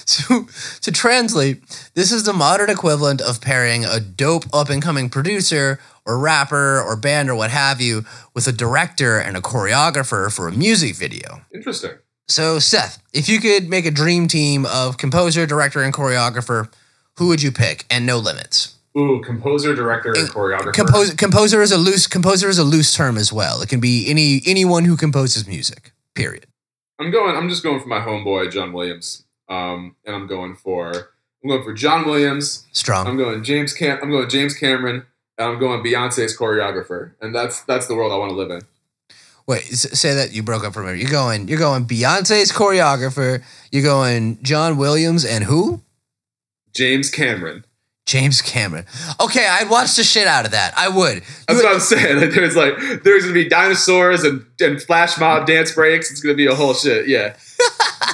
[0.09, 0.47] so,
[0.81, 5.79] to translate, this is the modern equivalent of pairing a dope up and coming producer
[6.07, 8.05] or rapper or band or what have you
[8.35, 11.43] with a director and a choreographer for a music video.
[11.55, 11.93] Interesting.
[12.27, 16.73] So, Seth, if you could make a dream team of composer, director, and choreographer,
[17.19, 17.85] who would you pick?
[17.91, 18.77] And no limits.
[18.97, 20.73] Ooh, composer, director, and choreographer.
[20.73, 23.61] Composer, composer is a loose composer is a loose term as well.
[23.61, 25.93] It can be any anyone who composes music.
[26.15, 26.47] Period.
[26.99, 27.37] I'm going.
[27.37, 29.25] I'm just going for my homeboy John Williams.
[29.49, 31.11] Um, and I'm going for
[31.43, 32.67] I'm going for John Williams.
[32.73, 33.07] Strong.
[33.07, 33.99] I'm going James Cam.
[34.03, 35.07] I'm going James Cameron.
[35.39, 37.13] And I'm going Beyonce's choreographer.
[37.21, 38.63] And that's that's the world I want to live in.
[39.47, 41.01] Wait, say that you broke up for a minute.
[41.01, 41.49] You're going.
[41.49, 41.87] You're going.
[41.87, 43.43] Beyonce's choreographer.
[43.73, 44.39] You're going.
[44.43, 45.81] John Williams and who?
[46.75, 47.65] James Cameron.
[48.05, 48.85] James Cameron.
[49.21, 50.73] Okay, I'd watch the shit out of that.
[50.77, 51.23] I would.
[51.47, 52.21] That's what I'm saying.
[52.21, 56.11] Like, there's like there's gonna be dinosaurs and, and flash mob dance breaks.
[56.11, 57.07] It's gonna be a whole shit.
[57.07, 57.37] Yeah,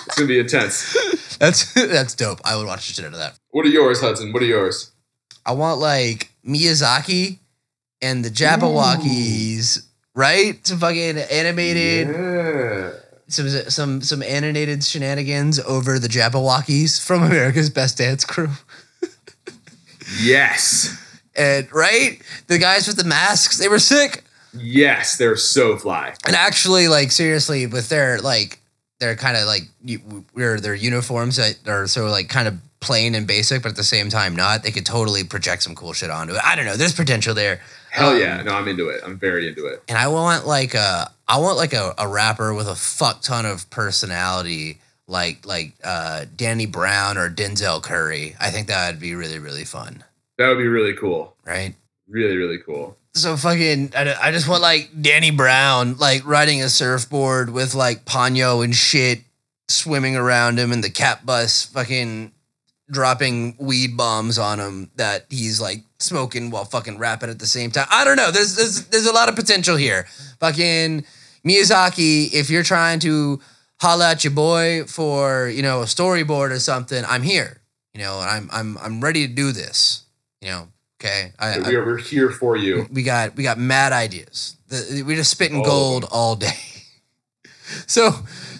[0.06, 0.96] it's gonna be intense.
[1.38, 2.40] That's that's dope.
[2.44, 3.38] I would watch the shit out of that.
[3.50, 4.32] What are yours, Hudson?
[4.32, 4.90] What are yours?
[5.46, 7.38] I want like Miyazaki
[8.00, 10.64] and the Jabbawockeez, right?
[10.66, 12.90] Some fucking animated, Yeah.
[13.28, 18.50] some some some animated shenanigans over the Jabbawockeez from America's Best Dance Crew.
[20.20, 21.00] Yes.
[21.36, 24.22] And right, the guys with the masks, they were sick.
[24.56, 26.14] Yes, they're so fly.
[26.26, 28.60] And actually, like seriously, with their like
[29.04, 29.62] their kind of like
[30.32, 33.84] where their uniforms that are so like kind of plain and basic, but at the
[33.84, 36.40] same time not, they could totally project some cool shit onto it.
[36.44, 36.76] I don't know.
[36.76, 37.60] There's potential there.
[37.90, 38.42] Hell Um, yeah.
[38.42, 39.00] No, I'm into it.
[39.04, 39.82] I'm very into it.
[39.88, 43.46] And I want like a I want like a, a rapper with a fuck ton
[43.46, 48.34] of personality, like like uh, Danny Brown or Denzel Curry.
[48.40, 50.02] I think that would be really really fun,
[50.38, 51.36] That would be really cool.
[51.46, 51.74] right?
[52.08, 52.96] Really, really cool.
[53.14, 58.04] So fucking, I, I just want like Danny Brown like riding a surfboard with like
[58.04, 59.20] Ponyo and shit
[59.68, 62.32] swimming around him, and the cat bus fucking
[62.90, 67.70] dropping weed bombs on him that he's like smoking while fucking rapping at the same
[67.70, 67.86] time.
[67.90, 68.30] I don't know.
[68.30, 70.06] There's there's there's a lot of potential here.
[70.40, 71.04] Fucking
[71.46, 73.40] Miyazaki, if you're trying to
[73.80, 77.60] holla at your boy for you know a storyboard or something, I'm here.
[77.92, 80.02] You know, I'm I'm I'm ready to do this.
[80.40, 80.68] You know,
[81.04, 81.32] okay.
[81.38, 82.86] I, we are, we're here for you.
[82.90, 84.56] we got we got mad ideas.
[84.68, 86.48] The, we're just spitting gold all day.
[87.86, 88.10] so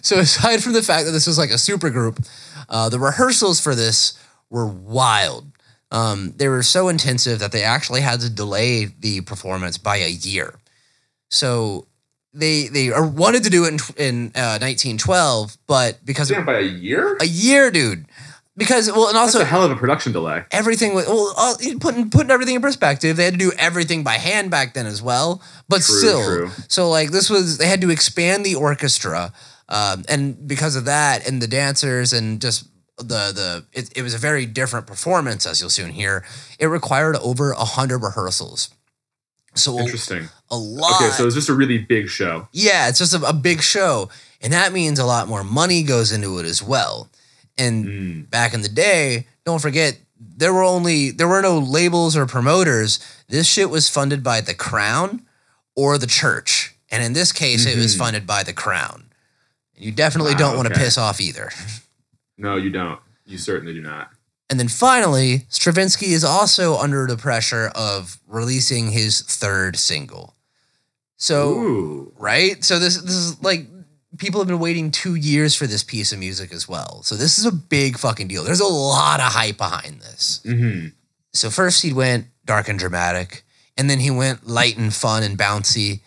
[0.03, 2.21] so aside from the fact that this was like a super group,
[2.69, 4.19] uh, the rehearsals for this
[4.51, 5.47] were wild.
[5.91, 10.09] Um, they were so intensive that they actually had to delay the performance by a
[10.09, 10.59] year.
[11.31, 11.87] So
[12.35, 16.63] they they wanted to do it in, in uh, 1912, but because Damn, by a
[16.63, 17.17] year?
[17.21, 18.07] a year, dude.
[18.57, 20.45] Because well, and That's also a hell of a production delay.
[20.53, 24.15] everything was well all, putting putting everything in perspective they had to do everything by
[24.15, 26.51] hand back then as well but True, still true.
[26.69, 29.33] so like this was they had to expand the orchestra
[29.69, 34.15] um, and because of that and the dancers and just the the it, it was
[34.15, 36.25] a very different performance as you'll soon hear
[36.61, 38.69] it required over a hundred rehearsals
[39.57, 40.29] so a, Interesting.
[40.51, 42.47] a lot Okay, so it's just a really big show.
[42.53, 44.09] yeah, it's just a, a big show.
[44.43, 47.09] And that means a lot more money goes into it as well.
[47.57, 48.31] And Mm.
[48.31, 52.99] back in the day, don't forget, there were only there were no labels or promoters.
[53.29, 55.23] this shit was funded by the crown
[55.75, 56.75] or the church.
[56.91, 57.99] And in this case, it was Mhm.
[57.99, 59.05] funded by the crown.
[59.75, 60.85] And You definitely Wow, don't want to okay.
[60.85, 61.51] piss off either.
[62.37, 63.01] No, you don't.
[63.25, 64.11] You certainly do not.
[64.51, 70.35] And then finally, Stravinsky is also under the pressure of releasing his third single.
[71.17, 72.13] So, Ooh.
[72.19, 72.63] right?
[72.63, 73.67] So this this is like
[74.19, 77.03] people have been waiting 2 years for this piece of music as well.
[77.03, 78.45] So this is a big fucking deal.
[78.45, 80.41] There's a lot of hype behind this.
[80.45, 80.89] hmm
[81.33, 83.45] So first he went dark and dramatic,
[83.77, 86.01] and then he went light and fun and bouncy.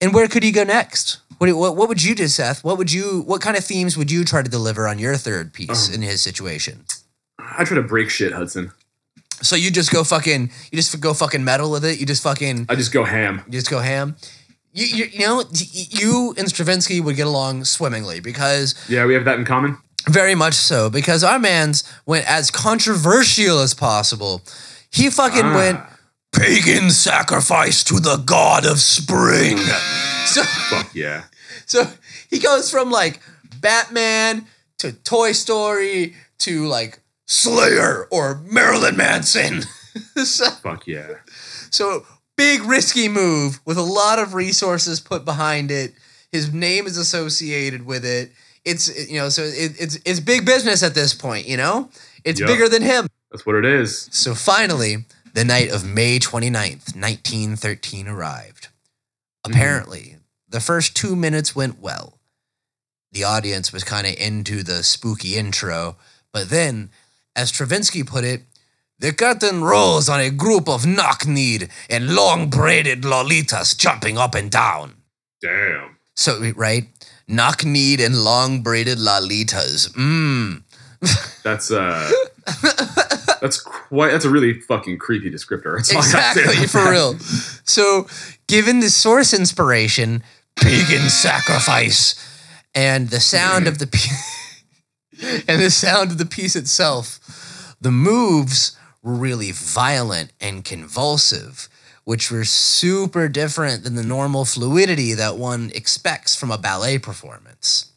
[0.00, 1.18] And where could he go next?
[1.38, 2.62] What, what, what would you do, Seth?
[2.64, 3.22] What would you?
[3.26, 5.94] What kind of themes would you try to deliver on your third piece Oh.
[5.94, 6.84] in his situation?
[7.38, 8.70] I try to break shit, Hudson.
[9.42, 11.98] So you just go fucking, you just go fucking metal with it.
[12.00, 13.42] You just fucking, I just go ham.
[13.46, 14.16] you just go ham.
[14.76, 19.24] You, you, you know, you and Stravinsky would get along swimmingly because Yeah, we have
[19.24, 19.78] that in common.
[20.08, 24.42] Very much so, because our man's went as controversial as possible.
[24.90, 25.54] He fucking Ah.
[25.54, 25.80] went
[26.32, 29.56] pagan sacrifice to the god of spring.
[30.26, 31.24] so, Fuck yeah.
[31.66, 31.88] so
[32.28, 33.20] he goes from like
[33.60, 34.46] Batman
[34.78, 39.62] to Toy Story to like Slayer or Marilyn Manson.
[40.24, 41.06] so, Fuck yeah.
[41.70, 42.04] so
[42.36, 45.94] big risky move with a lot of resources put behind it.
[46.32, 48.32] His name is associated with it.
[48.64, 51.46] It's you know so it, it's it's big business at this point.
[51.46, 51.90] You know
[52.24, 52.48] it's Yup.
[52.48, 53.06] bigger than him.
[53.30, 54.08] That's what it is.
[54.12, 55.04] So finally,
[55.34, 58.68] the night of May 29th, 1913 arrived.
[58.68, 59.52] Mm-hmm.
[59.52, 60.16] Apparently,
[60.48, 62.18] the first two minutes went well.
[63.12, 65.96] The audience was kind of into the spooky intro,
[66.32, 66.90] but then,
[67.36, 68.42] as Stravinsky put it,
[68.98, 74.94] the curtain rolls on a group of knock-kneed and long-braided lolitas jumping up and down.
[75.42, 75.96] Damn.
[76.14, 76.84] So, right?
[77.26, 79.92] Knock-kneed and long-braided lolitas.
[79.94, 80.62] Mmm.
[81.42, 82.10] That's uh
[83.40, 85.76] That's quite that's a really fucking creepy descriptor.
[85.76, 87.18] That's all I gotta say Exactly, for real.
[87.64, 88.06] So,
[88.46, 90.22] given the source inspiration,
[90.56, 92.14] pagan sacrifice,
[92.74, 93.86] and the sound of the
[95.46, 101.68] and the sound of the piece itself, the moves were really violent and convulsive,
[102.04, 107.92] which were super different than the normal fluidity that one expects from a ballet performance.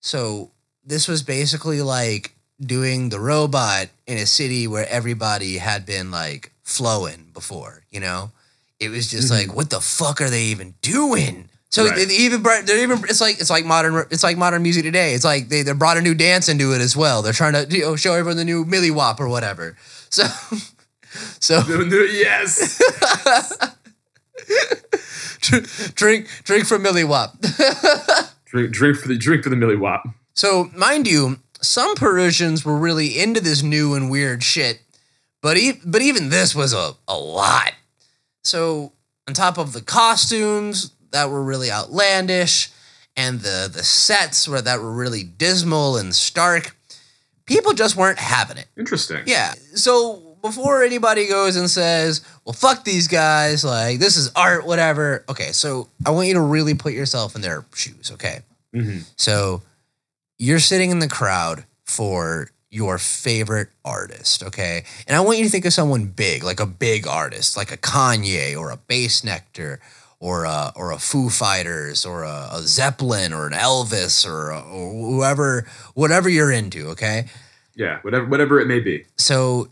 [0.00, 0.50] So,
[0.84, 6.52] this was basically like doing the robot in a city where everybody had been like
[6.62, 8.30] flowing before, you know?
[8.78, 11.48] It was just like, what the fuck are they even doing?
[11.70, 11.96] So Mm-hmm.
[11.96, 12.08] Right.
[12.08, 15.14] they even they're even it's like it's like modern it's like modern music today.
[15.14, 17.22] It's like they, they brought a new dance into it as well.
[17.22, 19.76] They're trying to you know, show everyone the new Millie Wop or whatever.
[20.16, 20.56] So
[21.40, 21.62] so
[22.10, 22.80] yes.
[25.94, 27.38] drink drink from Millie Wop.
[28.46, 30.04] drink drink for the drink for the Millie Wop.
[30.34, 34.80] So, mind you, some Parisians were really into this new and weird shit,
[35.42, 37.72] but e- but even this was a, a lot.
[38.44, 38.92] So,
[39.26, 42.70] on top of the costumes that were really outlandish
[43.16, 46.75] and the the sets were that were really dismal and stark,
[47.46, 48.66] people just weren't having it.
[48.76, 49.22] Interesting.
[49.26, 49.54] Yeah.
[49.74, 55.24] So before anybody goes and says, "Well, fuck these guys," like this is art, whatever.
[55.28, 58.10] Okay, so I want you to really put yourself in their shoes.
[58.12, 58.40] Okay.
[58.74, 59.04] Mhm.
[59.16, 59.62] So
[60.38, 64.84] you're sitting in the crowd for your favorite artist, okay?
[65.06, 67.76] And I want you to think of someone big, like a big artist, like a
[67.76, 69.78] Kanye or a Bassnectar
[70.18, 74.60] or a, or a Foo Fighters or a, a Zeppelin or an Elvis or, a,
[74.60, 77.26] or whoever, whatever you're into, okay?
[77.74, 79.04] Yeah, whatever whatever it may be.
[79.18, 79.68] So,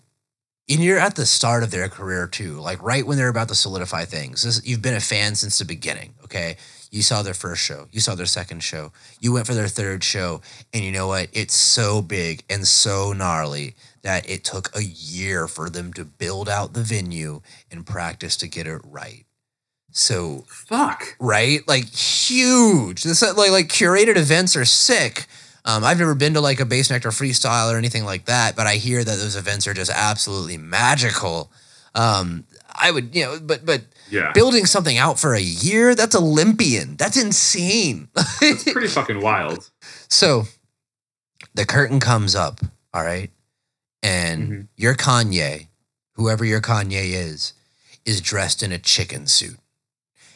[0.69, 3.55] and you're at the start of their career too, like right when they're about to
[3.55, 4.43] solidify things.
[4.43, 6.57] This, you've been a fan since the beginning, okay?
[6.91, 10.05] You saw their first show, you saw their second show, you went for their third
[10.05, 10.43] show,
[10.73, 11.29] and you know what?
[11.33, 16.49] It's so big and so gnarly that it took a year for them to build
[16.49, 17.41] out the venue
[17.71, 19.25] and practice to get it right.
[19.97, 21.15] So, Fuck.
[21.21, 21.61] right?
[21.69, 23.05] Like huge.
[23.05, 25.27] This like like curated events are sick.
[25.65, 28.75] Um, I've never been to like a Bassnectar freestyle or anything like that, but I
[28.75, 31.51] hear that those events are just absolutely magical.
[31.95, 34.33] Um, I would, you know, but but Yeah.
[34.33, 36.97] building something out for a year, that's Olympian.
[36.97, 38.09] That's insane.
[38.43, 39.71] It's pretty fucking wild.
[40.09, 40.49] so
[41.55, 42.61] the curtain comes up,
[42.93, 43.31] all right,
[44.03, 44.69] and Mhm.
[44.77, 45.69] your Kanye,
[46.15, 47.53] whoever your Kanye is,
[48.05, 49.57] is dressed in a chicken suit,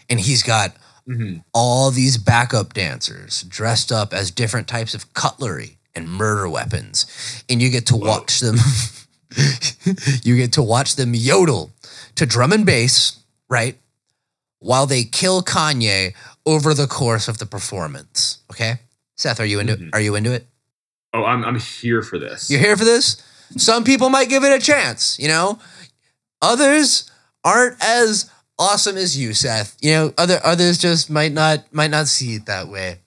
[0.08, 0.76] and he's got
[1.08, 1.42] Mhm.
[1.54, 7.06] all these backup dancers dressed up as different types of cutlery and murder weapons,
[7.48, 8.58] and you get to watch them.
[10.22, 11.72] you get to watch them yodel
[12.14, 13.16] to drum and bass,
[13.48, 13.78] right?
[14.60, 18.38] While they kill Kanye over the course of the performance.
[18.50, 18.80] Okay,
[19.16, 19.76] Seth, are you into?
[19.76, 19.90] Mhm.
[19.92, 20.46] Are you into it?
[21.14, 22.50] Oh, I'm I'm here for this.
[22.50, 23.16] You're here for this?
[23.56, 25.58] Some people might give it a chance, you know?
[26.42, 27.10] Others
[27.44, 28.26] aren't as
[28.58, 29.76] awesome as you, Seth.
[29.80, 32.98] You know, other others just might not might not see it that way.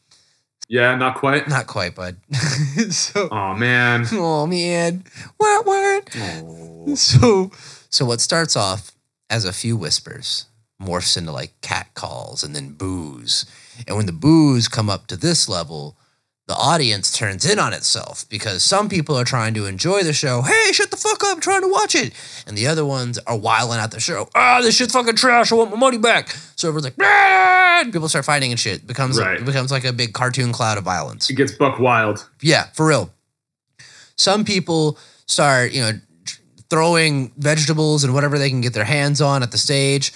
[0.68, 1.50] Yeah, not quite.
[1.50, 2.16] Not quite, bud.
[2.92, 4.06] so, Oh man.
[4.14, 5.04] oh man,
[5.38, 6.16] what what?
[6.18, 6.68] Oh.
[6.96, 7.52] So,
[7.92, 8.94] so what starts off
[9.30, 10.48] as a few whispers
[10.82, 13.46] morphs into like cat calls and then boos.
[13.88, 15.96] And when the boos come up to this level,
[16.48, 20.42] the audience turns in on itself because some people are trying to enjoy the show.
[20.42, 22.14] Hey, shut the fuck up, I'm trying to watch it.
[22.46, 24.28] And the other ones are wiling out the show.
[24.36, 25.52] Ah, this shit's fucking trash.
[25.52, 26.30] I want my money back.
[26.56, 28.82] So everyone's like, "Ah!" people start fighting and shit.
[28.82, 29.40] It becomes Right.
[29.40, 31.30] it becomes like a big cartoon cloud of violence.
[31.30, 32.28] It gets buck wild.
[32.42, 33.14] Yeah, for real.
[34.18, 35.94] Some people start, you know,
[36.70, 40.14] throwing vegetables and whatever they can get their hands on at the stage.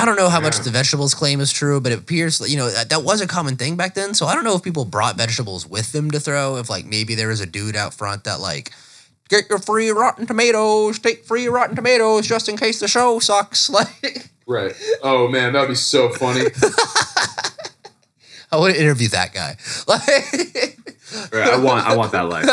[0.00, 2.56] I don't know how much the vegetables claim is true, but it appears that, you
[2.56, 4.14] know that, that was a common thing back then.
[4.14, 6.56] So I don't know if people brought vegetables with them to throw.
[6.56, 8.72] If like maybe there was a dude out front that like
[9.28, 13.68] get your free rotten tomatoes, take free rotten tomatoes just in case the show sucks.
[13.80, 14.74] Like Right.
[15.02, 16.46] Oh man, that would be so funny.
[18.50, 19.56] I want to interview that guy.
[19.86, 22.46] Like right, I want I want that life.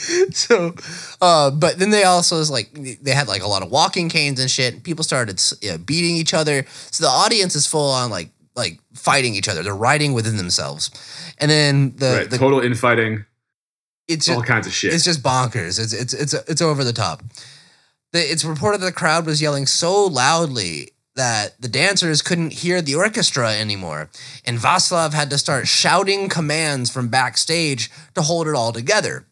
[0.32, 0.74] so
[1.20, 2.72] uh but then they also was like
[3.02, 4.74] they had like a lot of walking canes and shit.
[4.74, 6.64] And people started you know, beating each other.
[6.90, 9.62] So the audience is full on like like fighting each other.
[9.62, 10.90] They're riding within themselves.
[11.38, 12.30] And then the, right.
[12.30, 13.24] the Total infighting.
[14.08, 14.92] it's All just, kinds of shit.
[14.92, 15.80] it's just bonkers.
[15.80, 17.22] It's it's it's it's over the top.
[18.12, 22.80] The, it's reported that the crowd was yelling so loudly that the dancers couldn't hear
[22.80, 24.10] the orchestra anymore.
[24.44, 29.26] And Vaslav had to start shouting commands from backstage to hold it all together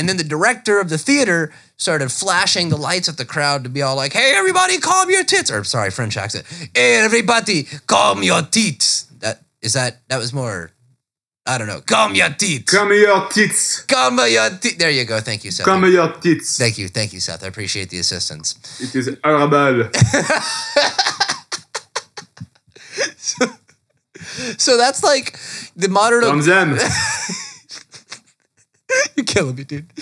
[0.00, 3.68] and then the director of the theater started flashing the lights at the crowd to
[3.68, 6.46] be all like, "Hey, everybody, calm your tits!" Or sorry, French accent.
[6.74, 9.04] Hey, everybody, calm your tits.
[9.18, 10.00] That is that.
[10.08, 10.70] That was more.
[11.44, 11.82] I don't know.
[11.82, 12.72] Calm your tits.
[12.72, 13.82] Come here, tits.
[13.82, 14.76] Calm your tits.
[14.76, 15.20] There you go.
[15.20, 15.66] Thank you, Seth.
[15.66, 16.56] Come here, tits.
[16.56, 17.44] Thank you, thank you, Seth.
[17.44, 18.54] I appreciate the assistance.
[18.80, 19.90] It is horrible.
[24.58, 25.38] So that's like
[25.76, 26.22] the modern.
[26.22, 26.78] From them.
[29.16, 29.86] You're killing me, dude.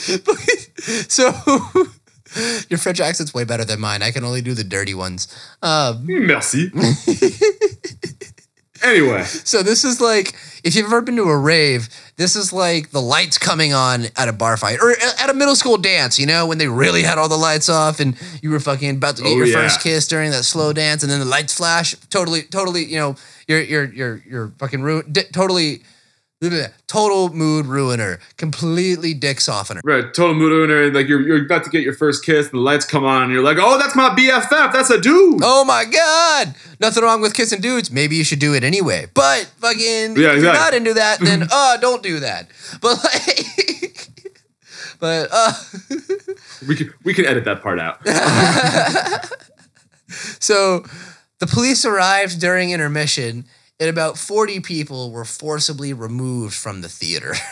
[1.09, 1.31] so
[2.69, 4.03] your French accent's way better than mine.
[4.03, 5.29] I can only do the dirty ones.
[5.63, 6.71] Um, Merci.
[8.83, 10.35] anyway, So this is like
[10.65, 14.29] if you've ever been to a rave, this is like the lights coming on at
[14.29, 17.17] a bar fight or at a middle school dance, you know, when they really had
[17.19, 19.55] all the lights off and you were fucking about to get Oh, your yeah.
[19.63, 23.17] first kiss during that slow dance and then the lights flash, totally totally, you know,
[23.47, 25.83] you're you're you're you're fucking ruined, totally
[26.87, 29.81] total mood ruiner, completely dick softener.
[29.85, 30.93] right, total mood ruiner.
[30.93, 33.33] Like you're you're about to get your first kiss, and the lights come on, and
[33.33, 34.73] you're like, "Oh, that's my BFF.
[34.73, 36.55] That's a dude." Oh my god!
[36.81, 37.91] Nothing wrong with kissing dudes.
[37.91, 39.07] Maybe you should do it anyway.
[39.15, 42.49] But fucking, if you're not into that, then uh, don't do that.
[42.81, 44.09] But like,
[45.01, 45.53] but uh,
[46.69, 48.05] We can we can edit that part out.
[50.41, 50.85] so
[51.39, 53.45] the police arrived during intermission,
[53.81, 57.35] and about forty people were forcibly removed from the theater.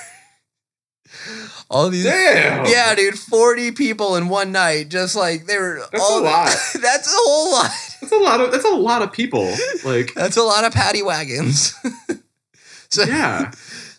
[1.70, 2.66] All these, Damn.
[2.66, 5.80] yeah, dude, forty people in one night, just like they were.
[5.90, 6.56] That's all a lot.
[6.80, 7.70] that's a whole lot.
[8.00, 9.52] That's a lot of that's a lot of people.
[9.84, 11.74] Like, That's a lot of paddy wagons.
[12.90, 13.50] so yeah.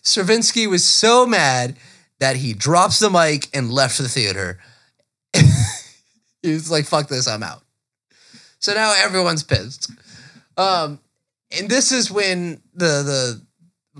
[0.02, 1.76] Stravinsky was so mad
[2.20, 4.58] that he drops the mic and left the theater.
[6.42, 7.62] he was like, fuck this, I'm out.
[8.60, 9.90] So now everyone's pissed.
[10.56, 11.00] Um,
[11.56, 13.42] and this is when the the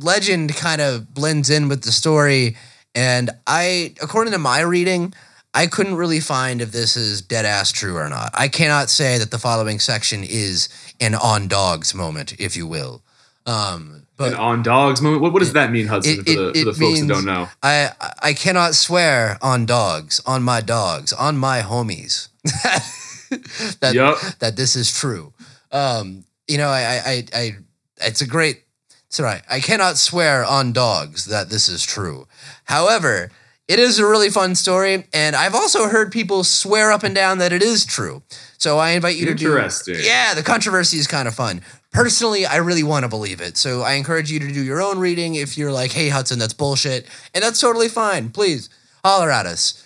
[0.00, 2.56] legend kind of blends in with the story.
[2.94, 5.12] And I, according to my reading,
[5.54, 8.30] I couldn't really find if this is dead ass true or not.
[8.34, 10.68] I cannot say that the following section is
[11.00, 13.02] an on dogs moment, if you will.
[13.46, 15.22] Um, but An on dogs moment.
[15.22, 16.20] What, what does that mean, Hudson?
[16.20, 17.48] it- for the, it- for the folks that don't know.
[17.62, 17.90] I
[18.22, 22.28] I cannot swear on dogs, on my dogs, on my homies.
[23.80, 24.18] that Yup.
[24.38, 25.32] that this is true.
[25.72, 27.56] Um, you know, I I I, I
[28.00, 28.64] it's a great.
[29.10, 32.26] Sorry, I cannot swear on dogs that this is true.
[32.64, 33.30] However,
[33.66, 37.38] it is a really fun story, and I've also heard people swear up and down
[37.38, 38.22] that it is true.
[38.58, 39.48] So I invite you to do.
[39.48, 39.96] Interesting.
[40.00, 41.62] Yeah, the controversy is kind of fun.
[41.90, 43.56] Personally, I really want to believe it.
[43.56, 45.36] So I encourage you to do your own reading.
[45.36, 47.06] If you're like, hey, Hudson, that's bullshit.
[47.34, 48.30] And that's totally fine.
[48.30, 48.68] Please
[49.04, 49.82] holler at us.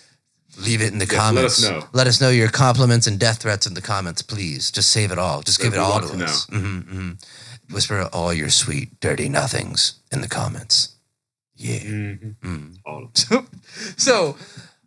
[0.57, 1.63] Leave it in the Yes, let comments.
[1.63, 1.87] us know.
[1.93, 4.71] Let us know your compliments and death threats in the comments, please.
[4.71, 5.41] Just save it all.
[5.41, 6.45] Just give it all to, to us.
[6.47, 7.23] Mhm, mhm.
[7.71, 10.89] Whisper all your sweet, dirty nothings in the comments.
[11.55, 11.79] Yeah.
[11.79, 12.75] Mhm.
[12.85, 13.45] All of So,
[13.97, 14.37] so,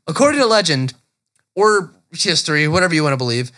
[0.06, 0.94] according to legend
[1.56, 3.50] or history, whatever you want to believe,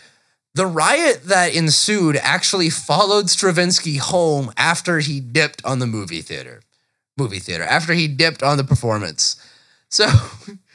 [0.55, 6.61] the riot that ensued actually followed Stravinsky home after he dipped on the movie theater.
[7.17, 9.35] Movie theater, after he dipped on the performance.
[9.89, 10.07] So,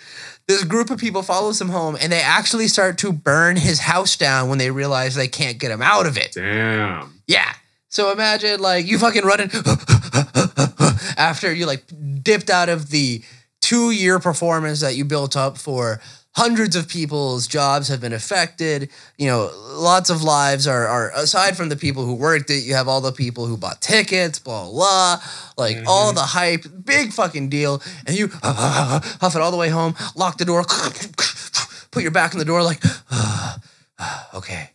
[0.46, 4.16] this group of people follows him home and they actually start to burn his house
[4.16, 6.32] down when they realize they can't get him out of it.
[6.32, 7.20] Damn.
[7.26, 7.52] Yeah.
[7.88, 9.50] So imagine like you fucking running
[11.16, 11.84] after you like
[12.22, 13.22] dipped out of the
[13.60, 16.00] two year performance that you built up for
[16.36, 18.90] hundreds of people's jobs have been affected.
[19.18, 22.74] You know, lots of lives are, are aside from the people who worked it, you
[22.74, 25.20] have all the people who bought tickets, blah, blah,
[25.56, 26.16] like all mm-hmm.
[26.16, 27.82] the hype, big fucking deal.
[28.06, 30.64] And you huff it all the way home, lock the door,
[31.90, 32.82] put your back in the door, like,
[34.34, 34.70] okay,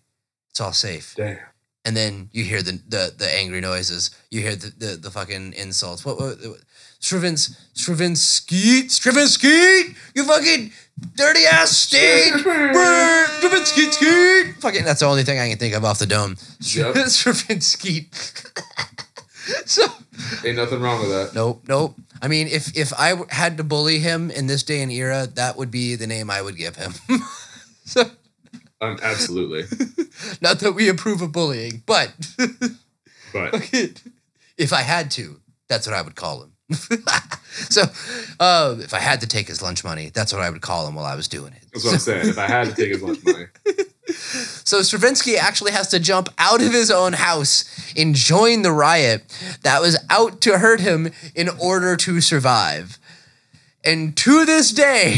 [0.50, 1.38] it's all safe Damn.
[1.86, 4.12] and then you hear the the, the angry noises.
[4.30, 6.06] You hear the, the, the fucking insults.
[6.06, 6.60] What what, what
[7.00, 10.72] Stravinsky Stravinsky you fucking
[11.16, 16.00] dirty ass state Stravinsky skeet fucking that's the only thing I can think of off
[16.00, 16.96] the dome Yep.
[17.08, 18.10] Stravinsky
[19.66, 19.86] so
[20.46, 21.34] Ain't nothing wrong with that.
[21.34, 24.82] nope nope I mean if if I w- had to bully him in this day
[24.82, 26.94] and era that would be the name I would give him
[27.86, 28.04] so
[28.82, 29.64] Um, absolutely.
[30.42, 32.12] not that we approve of bullying but
[33.32, 33.54] But
[34.58, 36.54] if I had to, that's what I would call him.
[37.70, 37.84] so,
[38.40, 40.96] uh, if I had to take his lunch money, that's what I would call him
[40.96, 41.64] while I was doing it.
[41.74, 42.30] that's what I'm saying.
[42.30, 43.46] If I had to take his lunch money,
[44.14, 47.66] So Stravinsky actually has to jump out of his own house
[47.96, 49.24] and join the riot
[49.64, 52.98] that was out to hurt him in order to survive.
[53.84, 55.18] And to this day,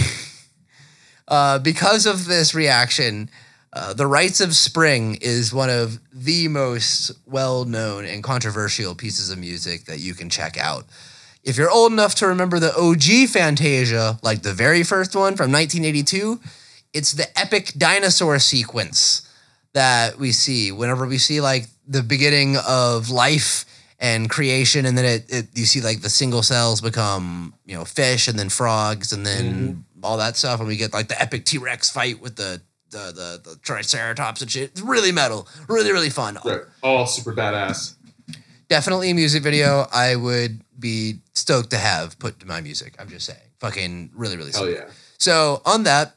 [1.28, 3.30] uh, because of this reaction,
[3.74, 9.30] uh, The Rites of Spring is one of the most well known and controversial pieces
[9.30, 10.86] of music that you can check out.
[11.44, 15.52] If you're old enough to remember the OG Fantasia, like the very first one from
[15.52, 16.40] 1982,
[16.94, 19.28] it's the epic dinosaur sequence
[19.74, 23.66] that we see whenever we see like the beginning of life
[24.00, 27.86] and creation and then it, it you see like the single cells become you know
[27.86, 29.80] fish and then frogs and then mm-hmm.
[30.04, 33.50] all that stuff and we get like the epic t-rex fight with the the the,
[33.50, 36.62] the triceratops and shit it's really metal really really fun right.
[36.84, 37.96] all super badass.
[38.72, 43.10] Definitely a music video i would be stoked to have put to my music i'm
[43.10, 44.78] just saying fucking really really Hell sweet.
[44.80, 44.90] yeah.
[45.20, 46.16] So on that,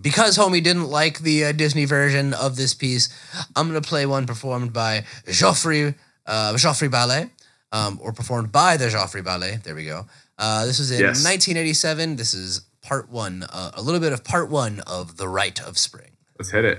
[0.00, 3.08] because homie didn't like the uh, Disney version of this piece,
[3.56, 7.28] I'm gonna play one performed by Joffrey uh, Joffrey Ballet,
[7.72, 9.58] um, or performed by the Joffrey Ballet.
[9.64, 10.06] There we go.
[10.38, 11.24] Uh, this was in Yes.
[11.24, 12.14] 1987.
[12.16, 15.76] This is part one, uh, a little bit of part one of The Rite of
[15.76, 16.12] Spring.
[16.38, 16.78] Let's hit it.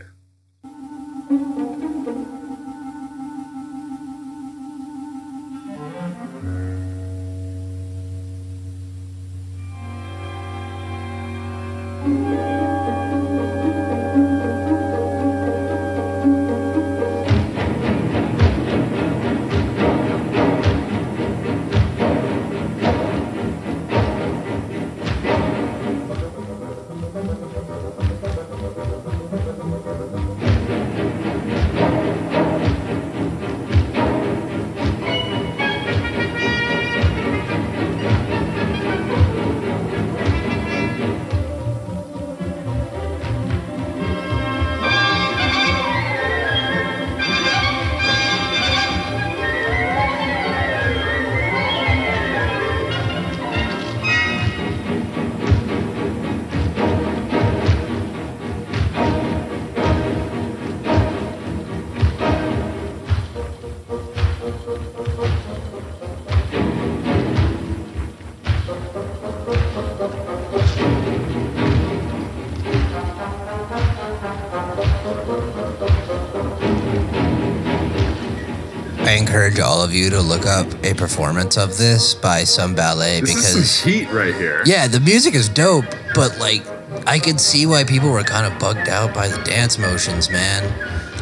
[79.11, 83.19] I encourage all of you to look up a performance of this by some ballet
[83.19, 84.63] This because is heat right here.
[84.65, 85.83] Yeah, the music is dope,
[86.15, 86.65] but like
[87.05, 90.63] I could see why people were kind of bugged out by the dance motions, man.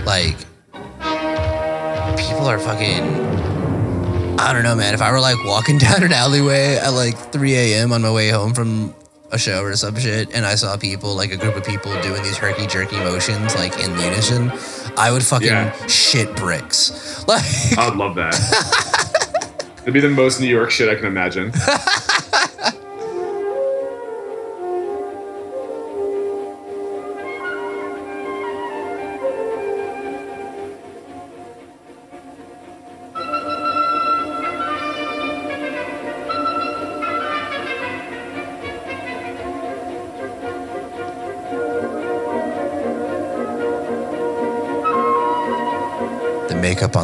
[0.05, 0.37] Like
[2.15, 3.05] people are fucking
[4.37, 4.93] I don't know, man.
[4.93, 7.91] If I were like walking down an alleyway at like 3 a.m.
[7.91, 8.93] on my way home from
[9.31, 12.23] a show or some shit, and I saw people, like a group of people doing
[12.23, 14.51] these herky jerky motions, like in unison,
[14.97, 15.85] I would fucking Yeah.
[15.87, 17.05] shit bricks.
[17.27, 17.43] Like,
[17.77, 18.33] I would love that.
[19.83, 21.51] It'd be the most New York shit I can imagine.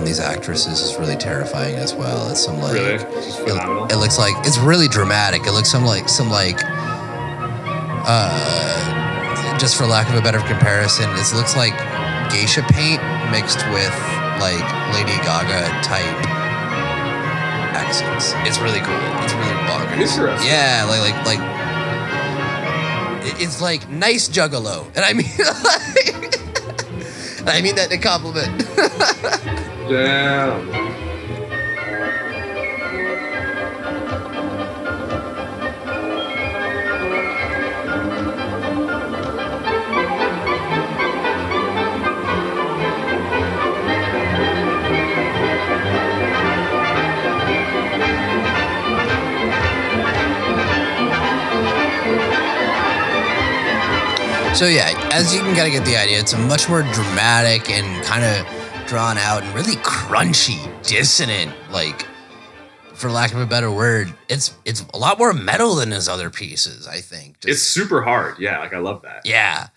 [0.05, 2.29] these actresses is really terrifying as well.
[2.29, 2.95] It's some like Really?
[2.95, 5.45] It, it looks like it's really dramatic.
[5.45, 6.59] It looks some like some like
[8.07, 11.73] uh, just for lack of a better comparison, it looks like
[12.29, 13.01] geisha paint
[13.31, 13.93] mixed with
[14.39, 14.61] like
[14.93, 16.25] Lady Gaga type
[17.73, 18.33] accents.
[18.47, 18.95] It's really cool.
[19.23, 20.17] It's really bonkers.
[20.45, 21.39] Yeah, like like like
[23.41, 25.25] it's like nice juggalo, and I mean,
[27.47, 28.63] I mean that in a compliment.
[29.87, 30.95] Damn.
[54.55, 57.69] So yeah, as you can kind of get the idea, it's a much more dramatic
[57.69, 62.05] and kind of drawn out and really crunchy, dissonant, like
[62.93, 66.29] for lack of a better word, it's it's a lot more metal than his other
[66.29, 66.87] pieces.
[66.87, 67.39] I think.
[67.41, 68.39] Just- It's super hard.
[68.39, 69.25] Yeah, like I love that.
[69.25, 69.67] yeah.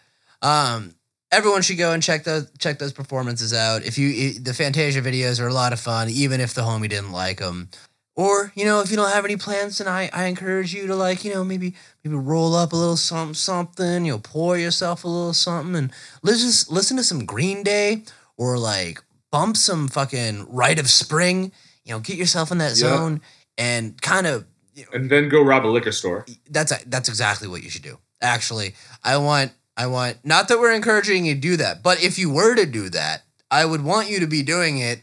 [0.43, 0.95] Um,
[1.33, 3.83] everyone should go and check those check those performances out.
[3.85, 7.13] If you the Fantasia videos are a lot of fun, even if the homie didn't
[7.13, 7.71] like them.
[8.15, 11.25] Or you know, if you don't have any plans tonight, I encourage you to like
[11.25, 11.75] you know maybe
[12.05, 14.05] maybe roll up a little something something.
[14.05, 18.03] You know, pour yourself a little something and listen listen to some Green Day
[18.39, 21.53] or like bump some fucking Rite of Spring.
[21.85, 22.89] You know, get yourself in that Yeah.
[22.97, 23.21] zone
[23.59, 24.47] and kind of
[24.93, 26.25] And then go rob a liquor store.
[26.49, 27.99] that's that's exactly what you should do.
[28.23, 28.75] Actually,
[29.05, 32.31] I want I want not that we're encouraging you to do that, but if you
[32.31, 35.01] were to do that, I would want you to be doing it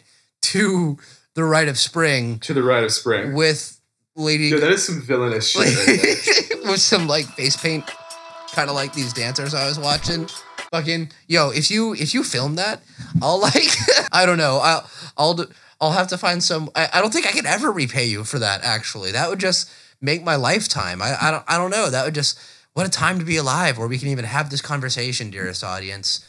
[0.54, 0.98] to
[1.34, 3.34] the rite of spring To the right of spring.
[3.34, 3.80] with
[4.16, 5.62] Lady Dude, that is some villainous shit.
[5.66, 7.84] Right with some like face paint,
[8.54, 10.30] kind of like these dancers I was watching.
[10.72, 12.82] Fucking yo, if you if you film that,
[13.22, 13.70] I'll like
[14.12, 15.46] I don't know, I'll I'll
[15.82, 16.70] I'll have to find some.
[16.76, 18.64] I, I don't think I could ever repay you for that.
[18.64, 19.70] Actually, that would just
[20.02, 21.02] make my lifetime.
[21.02, 21.90] I I don't I don't know.
[21.90, 22.40] That would just
[22.74, 26.26] what a time to be alive, where we can even have this conversation, dearest audience.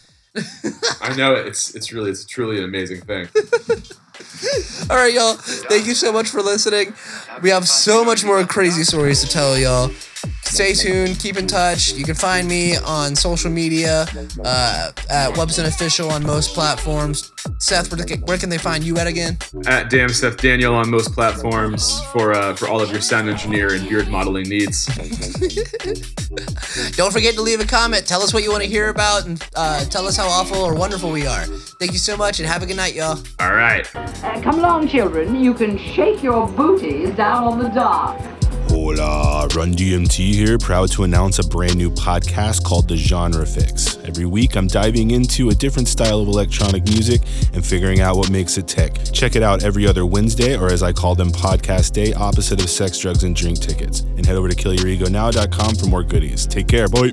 [1.01, 1.35] I know.
[1.35, 3.29] It's it's really it's truly an amazing thing.
[4.91, 5.35] All right, y'all.
[5.35, 6.95] Thank you so much for listening.
[7.43, 9.91] We have so much more crazy stories to tell y'all.
[10.43, 11.19] Stay tuned.
[11.19, 11.93] Keep in touch.
[11.93, 14.07] You can find me on social media
[14.45, 17.33] uh, at Wubson Official on most platforms.
[17.59, 19.37] Seth, where, can- where can they find you at again?
[19.67, 23.75] At Damn Seth Daniel on most platforms for uh, for all of your sound engineer
[23.75, 24.87] and beard modeling needs.
[26.97, 28.07] Don't forget to leave a comment.
[28.07, 30.75] Tell us what you want to hear about and uh, tell us how awful or
[30.75, 31.45] wonderful we are.
[31.45, 33.19] Thank you so much and have a good night, y'all.
[33.41, 33.87] All right.
[33.95, 35.35] Uh, come along, children.
[35.37, 38.21] You can shake your booties down on the dock.
[38.77, 43.47] Hola, uh, Run DMT here, proud to announce a brand new podcast called The Genre
[43.47, 43.97] Fix.
[44.05, 47.23] Every week, I'm diving into a different style of electronic music
[47.55, 48.99] and figuring out what makes it tick.
[49.15, 52.69] Check it out every other Wednesday, or as I call them, Podcast Day, opposite of
[52.69, 54.01] sex, drugs, and drink tickets.
[54.01, 56.47] And head over to killeregonow.com for more goodies.
[56.47, 57.13] Take care, boy.